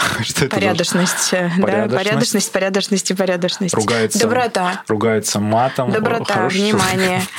[0.23, 3.75] Что порядочность, это порядочность, да, порядочность, порядочность и порядочность.
[3.75, 4.83] Ругается, Доброта.
[4.87, 5.91] Ругается матом.
[5.91, 7.21] Доброта, внимание.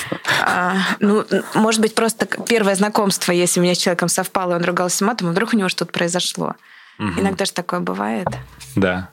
[0.45, 5.05] А, ну, может быть, просто первое знакомство, если у меня с человеком совпало, он ругался
[5.05, 6.57] матом, а вдруг у него что-то произошло.
[6.99, 7.21] Угу.
[7.21, 8.27] Иногда же такое бывает.
[8.75, 9.11] Да.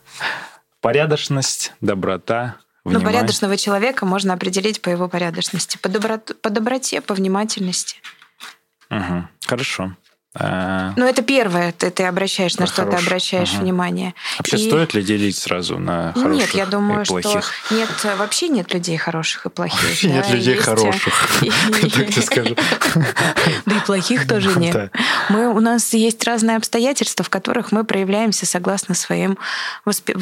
[0.82, 3.06] Порядочность, доброта, Внимание.
[3.06, 6.42] Но порядочного человека можно определить по его порядочности, по, доброт...
[6.42, 7.98] по доброте, по внимательности.
[8.90, 9.28] Угу.
[9.46, 9.96] Хорошо.
[10.36, 13.00] А, ну, это первое, ты, ты обращаешь, на что хорош.
[13.00, 13.62] ты обращаешь ага.
[13.64, 14.14] внимание.
[14.38, 14.68] Вообще и...
[14.68, 17.52] стоит ли делить сразу на хороших Нет, я думаю, и плохих?
[17.66, 19.82] что нет, вообще нет людей хороших и плохих.
[19.82, 20.68] Вообще да, нет людей есть...
[20.68, 21.30] Э, хороших,
[21.82, 22.56] так тебе скажу.
[23.66, 24.92] Да и плохих тоже нет.
[25.30, 29.38] Мы, у нас есть разные обстоятельства, в которых мы проявляемся согласно своим,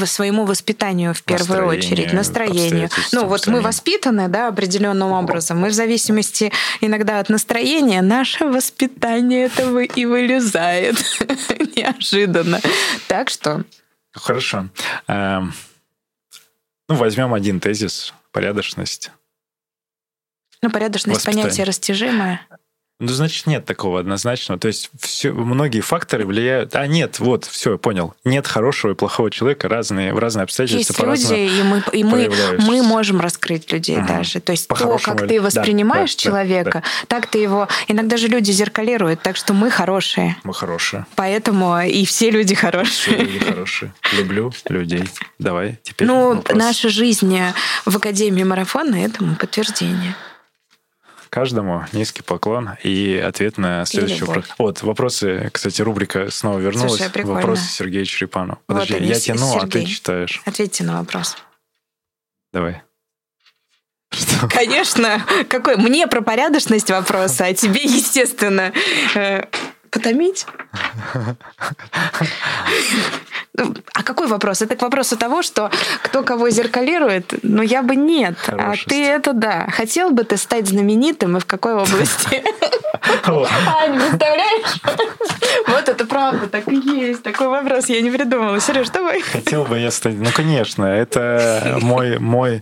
[0.05, 2.89] своему воспитанию в первую очередь, настроению.
[3.11, 5.59] Ну, вот мы воспитаны да, определенным образом.
[5.59, 10.95] Мы в зависимости иногда от настроения, наше воспитание этого и вылезает
[11.75, 12.61] неожиданно.
[13.07, 13.65] Так что...
[14.11, 14.69] Хорошо.
[15.07, 15.53] Эм,
[16.87, 18.13] ну, возьмем один тезис.
[18.31, 19.11] Порядочность.
[20.61, 22.45] Ну, порядочность понятие растяжимое.
[22.99, 24.59] Ну, значит, нет такого однозначного.
[24.59, 26.75] То есть все, многие факторы влияют.
[26.75, 28.15] А нет, вот, все, я понял.
[28.25, 32.29] Нет хорошего и плохого человека, разные, в разные обстоятельства Есть люди, и мы, и мы,
[32.57, 34.07] мы можем раскрыть людей угу.
[34.07, 34.39] даже.
[34.39, 37.05] То есть то, как ты воспринимаешь да, человека, да, да.
[37.07, 37.67] так ты его...
[37.87, 40.35] Иногда же люди зеркалируют, так что мы хорошие.
[40.43, 41.05] Мы хорошие.
[41.15, 43.15] Поэтому и все люди хорошие.
[43.17, 43.93] Все люди хорошие.
[44.13, 45.03] Люблю людей.
[45.37, 46.57] Давай, теперь Ну, вопрос.
[46.57, 47.37] наша жизнь
[47.85, 50.15] в Академии марафона этому подтверждение
[51.29, 54.45] каждому низкий поклон и ответ на следующий вопрос.
[54.57, 56.97] Вот, вопросы, кстати, рубрика снова вернулась.
[56.97, 58.59] Слушай, вопросы Сергея Черепанова.
[58.65, 59.63] Подожди, вот они, я тяну, Сергей.
[59.63, 60.41] а ты читаешь.
[60.45, 61.37] Ответьте на вопрос.
[62.53, 62.81] Давай.
[64.11, 64.47] Что?
[64.47, 65.25] Конечно.
[65.49, 65.75] Какой?
[65.77, 68.71] Мне про порядочность вопроса, а тебе, естественно,
[69.15, 69.43] э,
[69.89, 70.45] потомить?
[73.93, 74.61] А какой вопрос?
[74.61, 75.71] Это к вопросу того, что
[76.03, 77.33] кто кого зеркалирует?
[77.41, 78.35] Ну, я бы нет.
[78.47, 79.67] А ты это да.
[79.71, 82.43] Хотел бы ты стать знаменитым и в какой области?
[83.25, 84.81] Ань, представляешь?
[85.67, 87.23] Вот это правда, так и есть.
[87.23, 88.59] Такой вопрос я не придумала.
[88.59, 89.21] Сереж, давай.
[89.21, 90.15] Хотел бы я стать...
[90.15, 92.59] Ну, конечно, это мой, мой,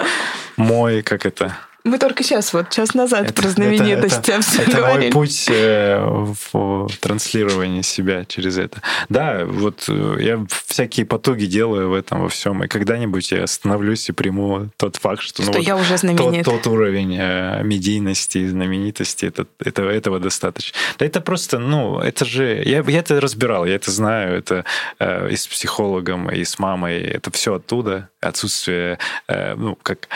[0.55, 4.87] мой, как это, мы только сейчас, вот час назад это, про знаменитости это, это, это
[4.87, 6.03] мой путь э,
[6.51, 8.81] в транслировании себя через это.
[9.07, 14.09] Да, вот э, я всякие потуги делаю в этом во всем, и когда-нибудь я остановлюсь
[14.09, 16.43] и приму тот факт, что, ну, что ну, я уже знаменит.
[16.43, 20.75] Тот, тот уровень э, медийности и знаменитости, это, это, этого достаточно.
[20.97, 22.63] Да это просто, ну, это же...
[22.65, 24.65] Я, я это разбирал, я это знаю, это
[24.97, 30.07] э, и с психологом, и с мамой, это все оттуда, отсутствие, э, ну, как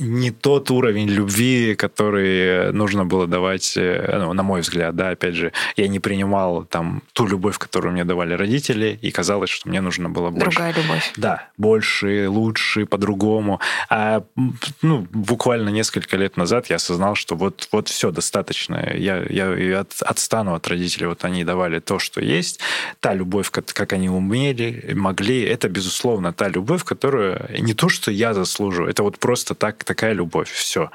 [0.00, 5.34] не тот уровень любви, который нужно было давать, э, ну, на мой взгляд, да, опять
[5.34, 9.80] же, я не принимал там ту любовь, которую мне давали родители, и казалось, что мне
[9.80, 10.50] нужно было больше.
[10.50, 11.12] Другая любовь.
[11.16, 13.60] Да, больше, лучше, по-другому.
[13.88, 14.22] А
[14.82, 18.92] ну, буквально несколько лет назад я осознал, что вот, вот все достаточно.
[18.94, 21.06] Я, я, я отстану от родителей.
[21.06, 22.60] Вот они давали то, что есть.
[23.00, 28.10] Та любовь, как, как они умели, могли, это, безусловно, та любовь, которую не то, что
[28.10, 30.90] я заслуживаю, это вот просто так такая любовь, все.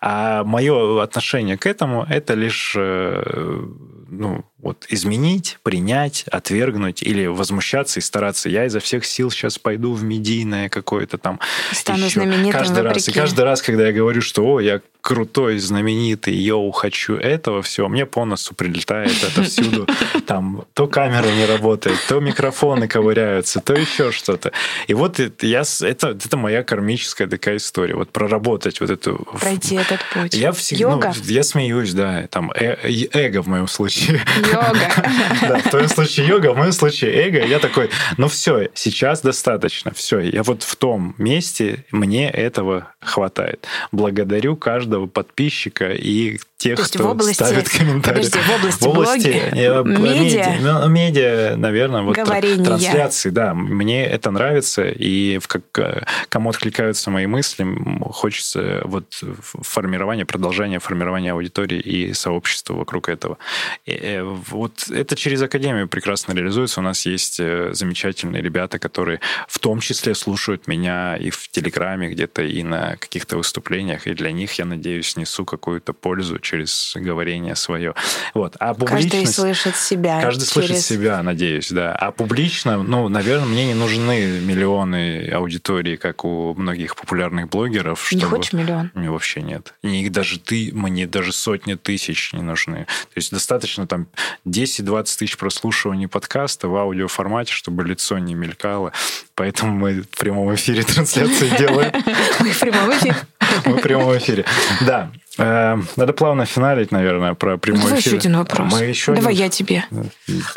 [0.00, 3.66] А мое отношение к этому это лишь э,
[4.08, 8.48] ну, вот изменить, принять, отвергнуть или возмущаться и стараться.
[8.48, 11.38] Я изо всех сил сейчас пойду в медийное какое-то там.
[11.70, 12.20] Стану еще.
[12.20, 12.94] знаменитым каждый вопреки.
[12.94, 13.08] раз.
[13.08, 17.86] И каждый раз, когда я говорю, что о, я крутой, знаменитый, йоу, хочу этого, все,
[17.86, 19.86] мне по носу прилетает это всюду.
[20.26, 24.50] Там то камера не работает, то микрофоны ковыряются, то еще что-то.
[24.88, 27.94] И вот я, это, это моя кармическая такая история.
[27.94, 29.28] Вот проработать вот эту...
[29.40, 30.34] Пройти этот путь.
[30.34, 32.76] Я всегда, Ну, я смеюсь, да, там э,
[33.12, 34.20] эго в моем случае.
[34.38, 34.55] Йога.
[35.48, 37.44] Да, в твоем случае йога, в моем случае эго.
[37.44, 43.66] Я такой, ну все, сейчас достаточно, все, я вот в том месте, мне этого хватает.
[43.92, 48.16] Благодарю каждого подписчика и тех, кто области, ставит комментарии.
[48.16, 52.64] Подожди, в области, в области блоги, медиа, медиа, медиа, наверное, вот Говорение.
[52.64, 57.66] трансляции, да, мне это нравится, и в как, кому откликаются мои мысли,
[58.10, 63.36] хочется вот формирования, продолжения формирования аудитории и сообщества вокруг этого.
[63.84, 66.80] И, э, вот это через Академию прекрасно реализуется.
[66.80, 72.08] У нас есть э, замечательные ребята, которые в том числе слушают меня и в Телеграме
[72.08, 77.56] где-то, и на каких-то выступлениях, и для них, я надеюсь, несу какую-то пользу через говорение
[77.56, 77.94] свое.
[78.34, 78.56] Вот.
[78.60, 78.74] А.
[78.74, 80.20] Каждый слышит себя.
[80.20, 80.52] Каждый через...
[80.52, 81.94] слышит себя, надеюсь, да.
[81.94, 88.06] А публично, ну, наверное, мне не нужны миллионы аудитории, как у многих популярных блогеров.
[88.06, 88.22] Чтобы...
[88.22, 88.90] Не хочешь миллион?
[88.94, 89.74] Мне вообще нет.
[89.82, 92.86] И даже ты, мне даже сотни тысяч не нужны.
[92.86, 94.06] То есть достаточно там
[94.46, 98.92] 10-20 тысяч прослушиваний подкаста в аудиоформате, чтобы лицо не мелькало.
[99.34, 101.92] Поэтому мы в прямом эфире трансляции делаем.
[102.40, 103.16] Мы в прямом эфире.
[103.64, 104.44] Мы в прямом эфире.
[104.82, 105.10] Да.
[105.38, 108.14] Э, надо плавно финалить, наверное, про прямой давай эфир.
[108.14, 108.72] еще один вопрос.
[108.72, 109.44] Мы еще давай один...
[109.44, 109.84] я тебе.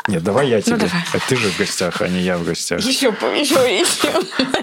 [0.08, 0.76] Нет, давай я ну, тебе.
[0.76, 1.02] Ну, давай.
[1.12, 2.80] А ты же в гостях, а не я в гостях.
[2.80, 4.10] Еще, еще, еще.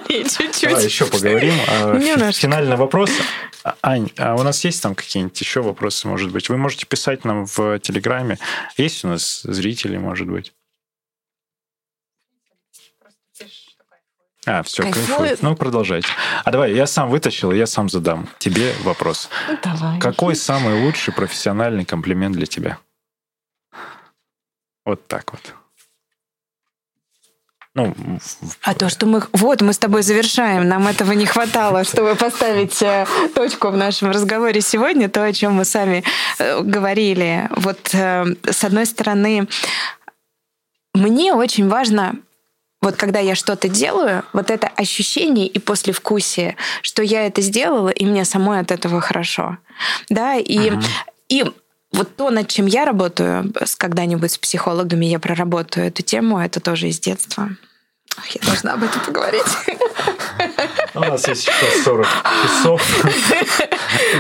[0.08, 0.70] Чуть-чуть.
[0.70, 1.54] Давай еще поговорим.
[1.68, 3.12] А, финальный вопрос.
[3.64, 6.50] А, Ань, а у нас есть там какие-нибудь еще вопросы, может быть?
[6.50, 8.40] Вы можете писать нам в Телеграме.
[8.78, 10.54] Есть у нас зрители, может быть?
[14.48, 15.42] А, все, кайфует.
[15.42, 16.08] Ну, продолжайте.
[16.46, 19.30] А давай, я сам вытащил, я сам задам тебе вопрос.
[19.50, 20.00] Ну, давай.
[20.00, 22.78] Какой самый лучший профессиональный комплимент для тебя?
[24.86, 25.54] Вот так вот.
[27.76, 27.94] Ну,
[28.64, 29.22] а то, что мы...
[29.34, 30.68] Вот, мы с тобой завершаем.
[30.68, 35.54] Нам этого не хватало, чтобы поставить э, точку в нашем разговоре сегодня, то, о чем
[35.54, 36.04] мы сами
[36.40, 37.50] э, говорили.
[37.52, 39.48] Вот, э, с одной стороны,
[40.96, 42.16] мне очень важно
[42.82, 48.06] вот когда я что-то делаю, вот это ощущение и послевкусие, что я это сделала, и
[48.06, 49.58] мне самой от этого хорошо.
[50.10, 50.84] Да, и, uh-huh.
[51.30, 51.46] и
[51.92, 56.88] вот то, над чем я работаю, когда-нибудь с психологами я проработаю эту тему, это тоже
[56.90, 57.50] из детства.
[58.30, 59.46] Я должна об этом поговорить.
[60.94, 62.08] У нас есть еще 40
[62.44, 63.06] часов,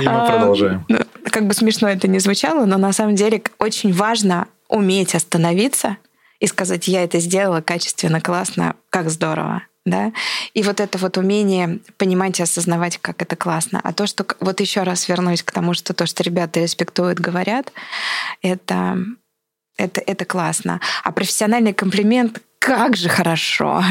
[0.01, 0.85] и мы а, продолжаем.
[0.87, 5.97] Ну, как бы смешно это не звучало, но на самом деле очень важно уметь остановиться
[6.39, 9.63] и сказать, я это сделала качественно, классно, как здорово.
[9.85, 10.11] Да?
[10.53, 13.79] И вот это вот умение понимать и осознавать, как это классно.
[13.81, 17.71] А то, что вот еще раз вернусь к тому, что то, что ребята респектуют, говорят,
[18.41, 18.97] это
[19.77, 20.81] это, это классно.
[21.03, 23.83] А профессиональный комплимент как же хорошо.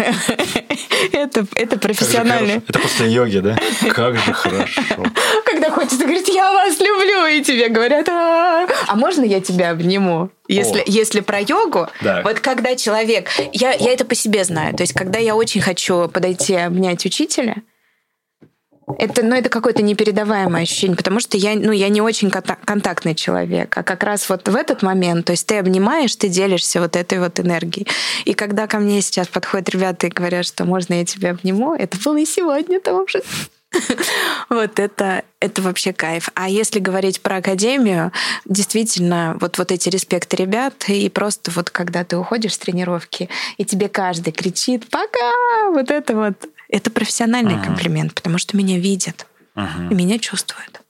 [1.12, 2.62] это, это профессионально.
[2.68, 3.56] Это после йоги, да?
[3.90, 5.04] Как же хорошо.
[5.56, 10.28] Когда хочется говорить, я вас люблю, и тебе говорят, а, а можно я тебя обниму?
[10.48, 12.20] Если, если про йогу, да.
[12.22, 16.08] вот когда человек, я, я это по себе знаю, то есть когда я очень хочу
[16.08, 17.62] подойти обнять учителя,
[18.98, 23.74] Это, ну, это какое-то непередаваемое ощущение, потому что я, ну, я не очень контактный человек,
[23.78, 27.18] а как раз вот в этот момент, то есть ты обнимаешь, ты делишься вот этой
[27.18, 27.86] вот энергией.
[28.26, 31.96] И когда ко мне сейчас подходят ребята и говорят, что можно я тебя обниму, это
[32.04, 33.22] было и сегодня тоже.
[34.48, 36.28] Вот это, это вообще кайф.
[36.34, 38.12] А если говорить про академию,
[38.44, 43.64] действительно, вот, вот эти респекты ребят, и просто вот когда ты уходишь с тренировки, и
[43.64, 45.32] тебе каждый кричит «пока!»
[45.70, 47.64] Вот это вот, это профессиональный uh-huh.
[47.64, 49.90] комплимент, потому что меня видят, uh-huh.
[49.90, 50.80] и меня чувствуют.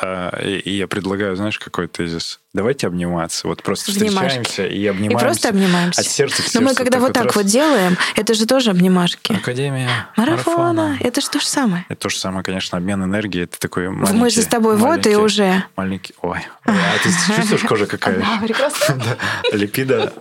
[0.00, 2.40] А, и я предлагаю, знаешь, какой тезис?
[2.54, 3.48] Давайте обниматься.
[3.48, 4.16] Вот просто Обнимашки.
[4.16, 5.16] встречаемся и обнимаемся.
[5.16, 6.00] И просто обнимаемся.
[6.00, 6.60] От сердца к сердцу.
[6.60, 7.34] Но мы когда вот так раз...
[7.34, 9.32] вот делаем, это же тоже обнимашки.
[9.32, 10.56] Академия марафона.
[10.56, 10.98] марафона.
[11.00, 11.84] Это же то же самое.
[11.88, 13.44] Это то же самое, конечно, обмен энергией.
[13.44, 14.18] Это такой маленький...
[14.18, 15.64] Мы же с тобой вот и уже.
[15.76, 16.14] Маленький...
[16.22, 16.40] Ой.
[16.64, 16.72] А
[17.02, 18.18] ты чувствуешь кожа какая?
[18.18, 19.18] Да, прекрасно.
[19.52, 20.12] Липида...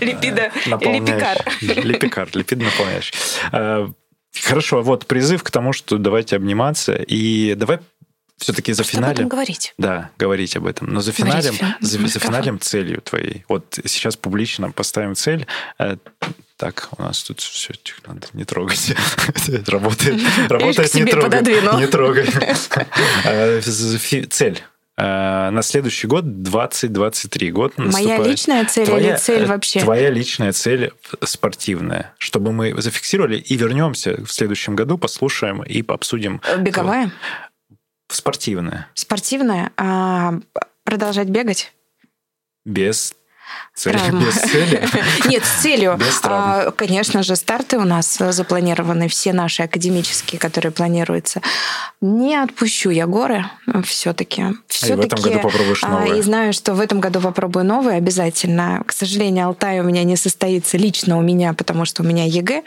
[0.00, 0.50] Липида.
[0.66, 1.38] Липикар.
[1.60, 2.28] Липикар.
[2.34, 3.14] Липид наполняющий.
[3.52, 3.90] А,
[4.42, 6.94] хорошо, вот призыв к тому, что давайте обниматься.
[6.94, 7.78] И давай
[8.38, 9.10] все-таки за финалем...
[9.10, 9.74] Об этом говорить.
[9.78, 10.88] Да, говорить об этом.
[10.88, 13.44] Но за финалем, за, за финалем целью твоей.
[13.48, 15.46] Вот сейчас публично поставим цель.
[15.78, 15.96] Э,
[16.56, 17.72] так, у нас тут все
[18.06, 18.94] надо не трогать.
[19.68, 21.42] Работает, работает не трогай.
[21.80, 22.26] Не трогай.
[23.24, 24.62] Э, цель
[24.96, 29.80] э, на следующий год 2023 год Моя личная цель твоя, или цель вообще?
[29.80, 36.40] Твоя личная цель спортивная, чтобы мы зафиксировали и вернемся в следующем году, послушаем и обсудим.
[36.58, 37.12] Беговая?
[38.08, 38.88] Спортивная.
[38.94, 39.72] Спортивная.
[39.76, 40.34] А
[40.84, 41.72] продолжать бегать?
[42.64, 43.14] Без
[43.74, 44.88] Цели, без цели?
[45.28, 45.98] Нет, с целью.
[46.24, 51.40] А, конечно же, старты у нас запланированы, все наши академические, которые планируются.
[52.00, 53.44] Не отпущу я горы
[53.84, 54.44] все-таки.
[54.66, 56.18] все и в этом году попробуешь а, новые.
[56.18, 58.82] И знаю, что в этом году попробую новые обязательно.
[58.84, 62.64] К сожалению, Алтай у меня не состоится лично у меня, потому что у меня ЕГЭ.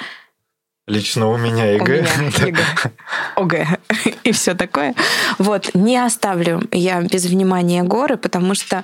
[0.91, 2.05] Лично у меня ЕГЭ.
[2.17, 2.63] У меня ЕГЭ.
[3.37, 3.67] ОГЭ
[4.23, 4.93] и все такое.
[5.37, 8.83] Вот, не оставлю я без внимания горы, потому что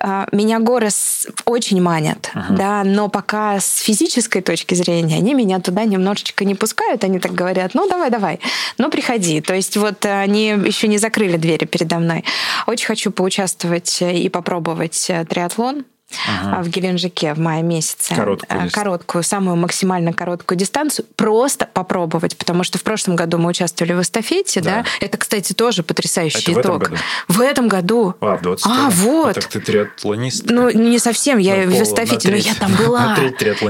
[0.00, 2.56] э, меня горы с, очень манят, uh-huh.
[2.56, 7.32] да, но пока с физической точки зрения они меня туда немножечко не пускают, они так
[7.32, 8.40] говорят, ну давай, давай,
[8.78, 9.42] ну приходи.
[9.42, 12.24] То есть вот они еще не закрыли двери передо мной.
[12.66, 15.84] Очень хочу поучаствовать и попробовать э, триатлон
[16.26, 16.62] ага.
[16.62, 18.14] в Геленджике в мае месяце.
[18.14, 21.06] Короткую, э, короткую, самую максимально короткую дистанцию.
[21.16, 24.82] Просто попробовать, потому что в прошлом году мы участвовали в эстафете, да.
[24.82, 24.84] да?
[25.00, 26.90] Это, кстати, тоже потрясающий Это итог.
[26.90, 27.02] В этом году.
[27.28, 28.14] В этом году.
[28.20, 29.36] А, в 20 А, вот.
[29.36, 30.44] А, так ты триатлонист.
[30.48, 33.16] Ну, не совсем, я в эстафете, но я там была.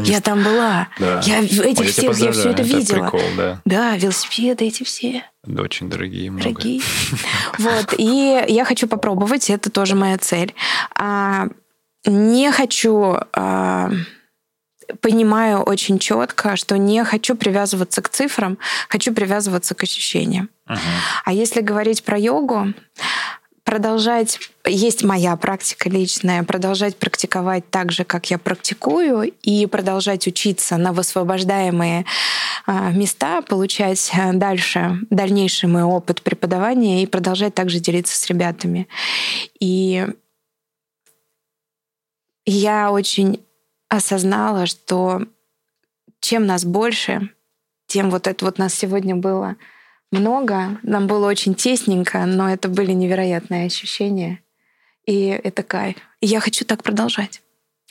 [0.02, 0.88] Я там была.
[0.98, 1.20] Да.
[1.24, 3.02] Я эти Ой, все, я, я все это, это видела.
[3.02, 3.60] Прикол, да.
[3.64, 5.24] да, велосипеды эти все.
[5.46, 6.50] Да, очень дорогие, много.
[6.50, 6.80] Дорогие.
[7.58, 10.54] Вот, и я хочу попробовать, это тоже моя цель.
[10.96, 11.48] А
[12.06, 13.90] не хочу а,
[15.00, 20.50] понимаю очень четко, что не хочу привязываться к цифрам, хочу привязываться к ощущениям.
[20.68, 20.76] Uh-huh.
[21.24, 22.74] А если говорить про йогу,
[23.64, 30.76] продолжать, есть моя практика личная, продолжать практиковать так же, как я практикую, и продолжать учиться
[30.76, 32.04] на высвобождаемые
[32.66, 38.86] а, места, получать дальше, дальнейший мой опыт преподавания и продолжать также делиться с ребятами.
[39.58, 40.06] И
[42.46, 43.44] я очень
[43.88, 45.22] осознала, что
[46.20, 47.30] чем нас больше,
[47.86, 49.56] тем вот это вот нас сегодня было
[50.10, 50.78] много.
[50.82, 54.40] Нам было очень тесненько, но это были невероятные ощущения.
[55.06, 55.96] И это кайф.
[56.20, 57.42] И я хочу так продолжать.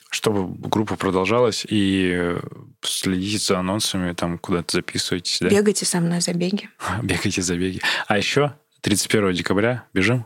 [0.09, 2.35] Чтобы группа продолжалась, и
[2.81, 5.39] следите за анонсами, там куда-то записывайтесь.
[5.39, 5.49] Да?
[5.49, 6.69] Бегайте со мной за беги.
[7.03, 7.81] Бегайте за беги.
[8.07, 10.25] А еще 31 декабря бежим?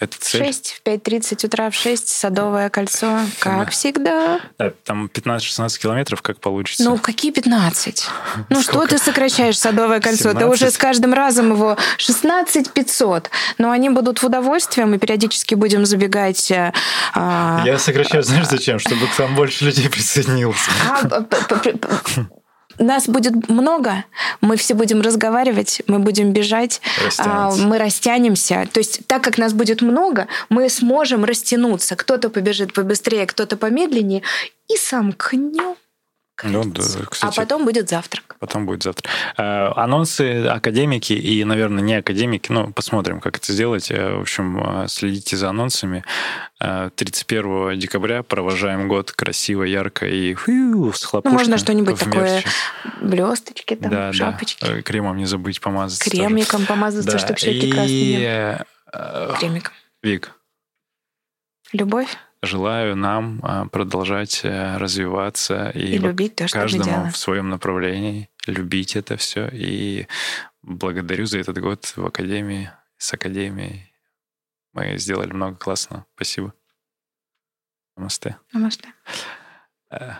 [0.00, 0.44] Это цель?
[0.44, 4.40] 6, в 5.30 утра в 6, Садовое кольцо, как всегда.
[4.58, 6.82] Да, там 15-16 километров, как получится.
[6.82, 8.08] Ну, какие 15?
[8.50, 10.30] Ну, что ты сокращаешь Садовое кольцо?
[10.30, 10.38] 17?
[10.38, 13.30] Ты уже с каждым разом его 16 500.
[13.58, 16.52] Но они будут в удовольствие, мы периодически будем забегать.
[17.14, 17.62] А...
[17.64, 18.80] Я сокращаю, знаешь, зачем?
[18.80, 20.58] Чтобы к нам больше людей присоединилось.
[22.78, 24.04] Нас будет много,
[24.40, 26.80] мы все будем разговаривать, мы будем бежать,
[27.18, 28.68] а, мы растянемся.
[28.72, 31.96] То есть так как нас будет много, мы сможем растянуться.
[31.96, 34.22] Кто-то побежит побыстрее, кто-то помедленнее,
[34.68, 35.76] и сомкнем
[36.42, 38.36] ну, да, кстати, а потом будет завтрак.
[38.40, 39.10] Потом будет завтрак.
[39.36, 42.50] Э, анонсы академики и, наверное, не академики.
[42.50, 43.90] Ну, посмотрим, как это сделать.
[43.90, 46.04] Э, в общем, э, следите за анонсами.
[46.58, 51.32] 31 декабря провожаем год красиво, ярко и фью, с хлопушкой.
[51.32, 52.42] Ну, можно что-нибудь такое,
[53.02, 54.64] блесточки, там, да, шапочки.
[54.64, 54.82] Да.
[54.82, 56.08] Кремом не забыть помазаться.
[56.08, 56.66] Кремиком тоже.
[56.66, 57.18] помазаться, да.
[57.18, 57.72] чтобы щеки и...
[57.72, 58.64] красные.
[59.38, 59.72] Кремиком.
[60.02, 60.32] Вик.
[61.72, 62.16] Любовь?
[62.44, 68.30] Желаю нам а, продолжать э, развиваться и, и любить то, что каждому в своем направлении
[68.46, 70.06] любить это все и
[70.62, 73.92] благодарю за этот год в Академии, с Академией.
[74.72, 76.06] Мы сделали много классного.
[76.14, 76.52] Спасибо.
[77.96, 78.38] Намасте.
[78.52, 78.92] Намасте.
[79.90, 80.14] Э,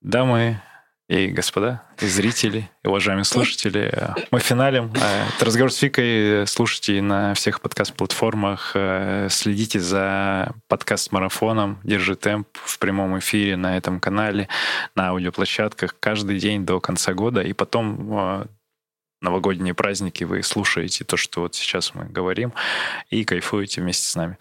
[0.00, 0.62] дамы
[1.10, 4.92] и господа, и зрители, и уважаемые слушатели, э, мы финалем.
[4.94, 6.46] Э, это разговор с Викой.
[6.46, 8.76] Слушайте на всех подкаст-платформах.
[9.28, 14.46] Следите за подкаст-марафоном «Держи темп» в прямом эфире на этом канале,
[14.94, 17.40] на аудиоплощадках каждый день до конца года.
[17.40, 18.48] И потом
[19.20, 22.52] новогодние праздники вы слушаете то, что вот сейчас мы говорим,
[23.10, 24.38] и кайфуете вместе с нами.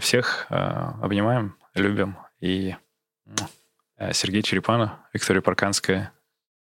[0.00, 2.74] Всех обнимаем, любим и
[3.30, 3.44] Э,
[4.12, 6.12] Сергей Черепанов, Виктория Парканская,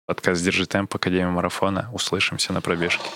[0.06, 1.90] подкаст «Держи темп», Академия марафона.
[1.94, 3.10] Услышимся на пробежке.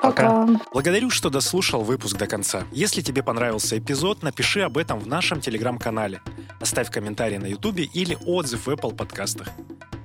[0.00, 0.46] Пока.
[0.72, 2.64] Благодарю, что дослушал выпуск до конца.
[2.72, 6.22] Если тебе понравился эпизод, напиши об этом в нашем телеграм-канале.
[6.60, 9.48] Оставь комментарий на ютубе или отзыв в Apple подкастах.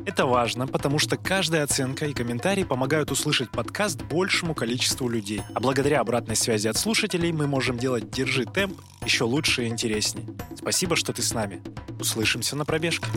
[0.05, 5.41] Это важно, потому что каждая оценка и комментарий помогают услышать подкаст большему количеству людей.
[5.53, 10.27] А благодаря обратной связи от слушателей мы можем делать «Держи темп» еще лучше и интереснее.
[10.57, 11.61] Спасибо, что ты с нами.
[11.99, 13.07] Услышимся на пробежке.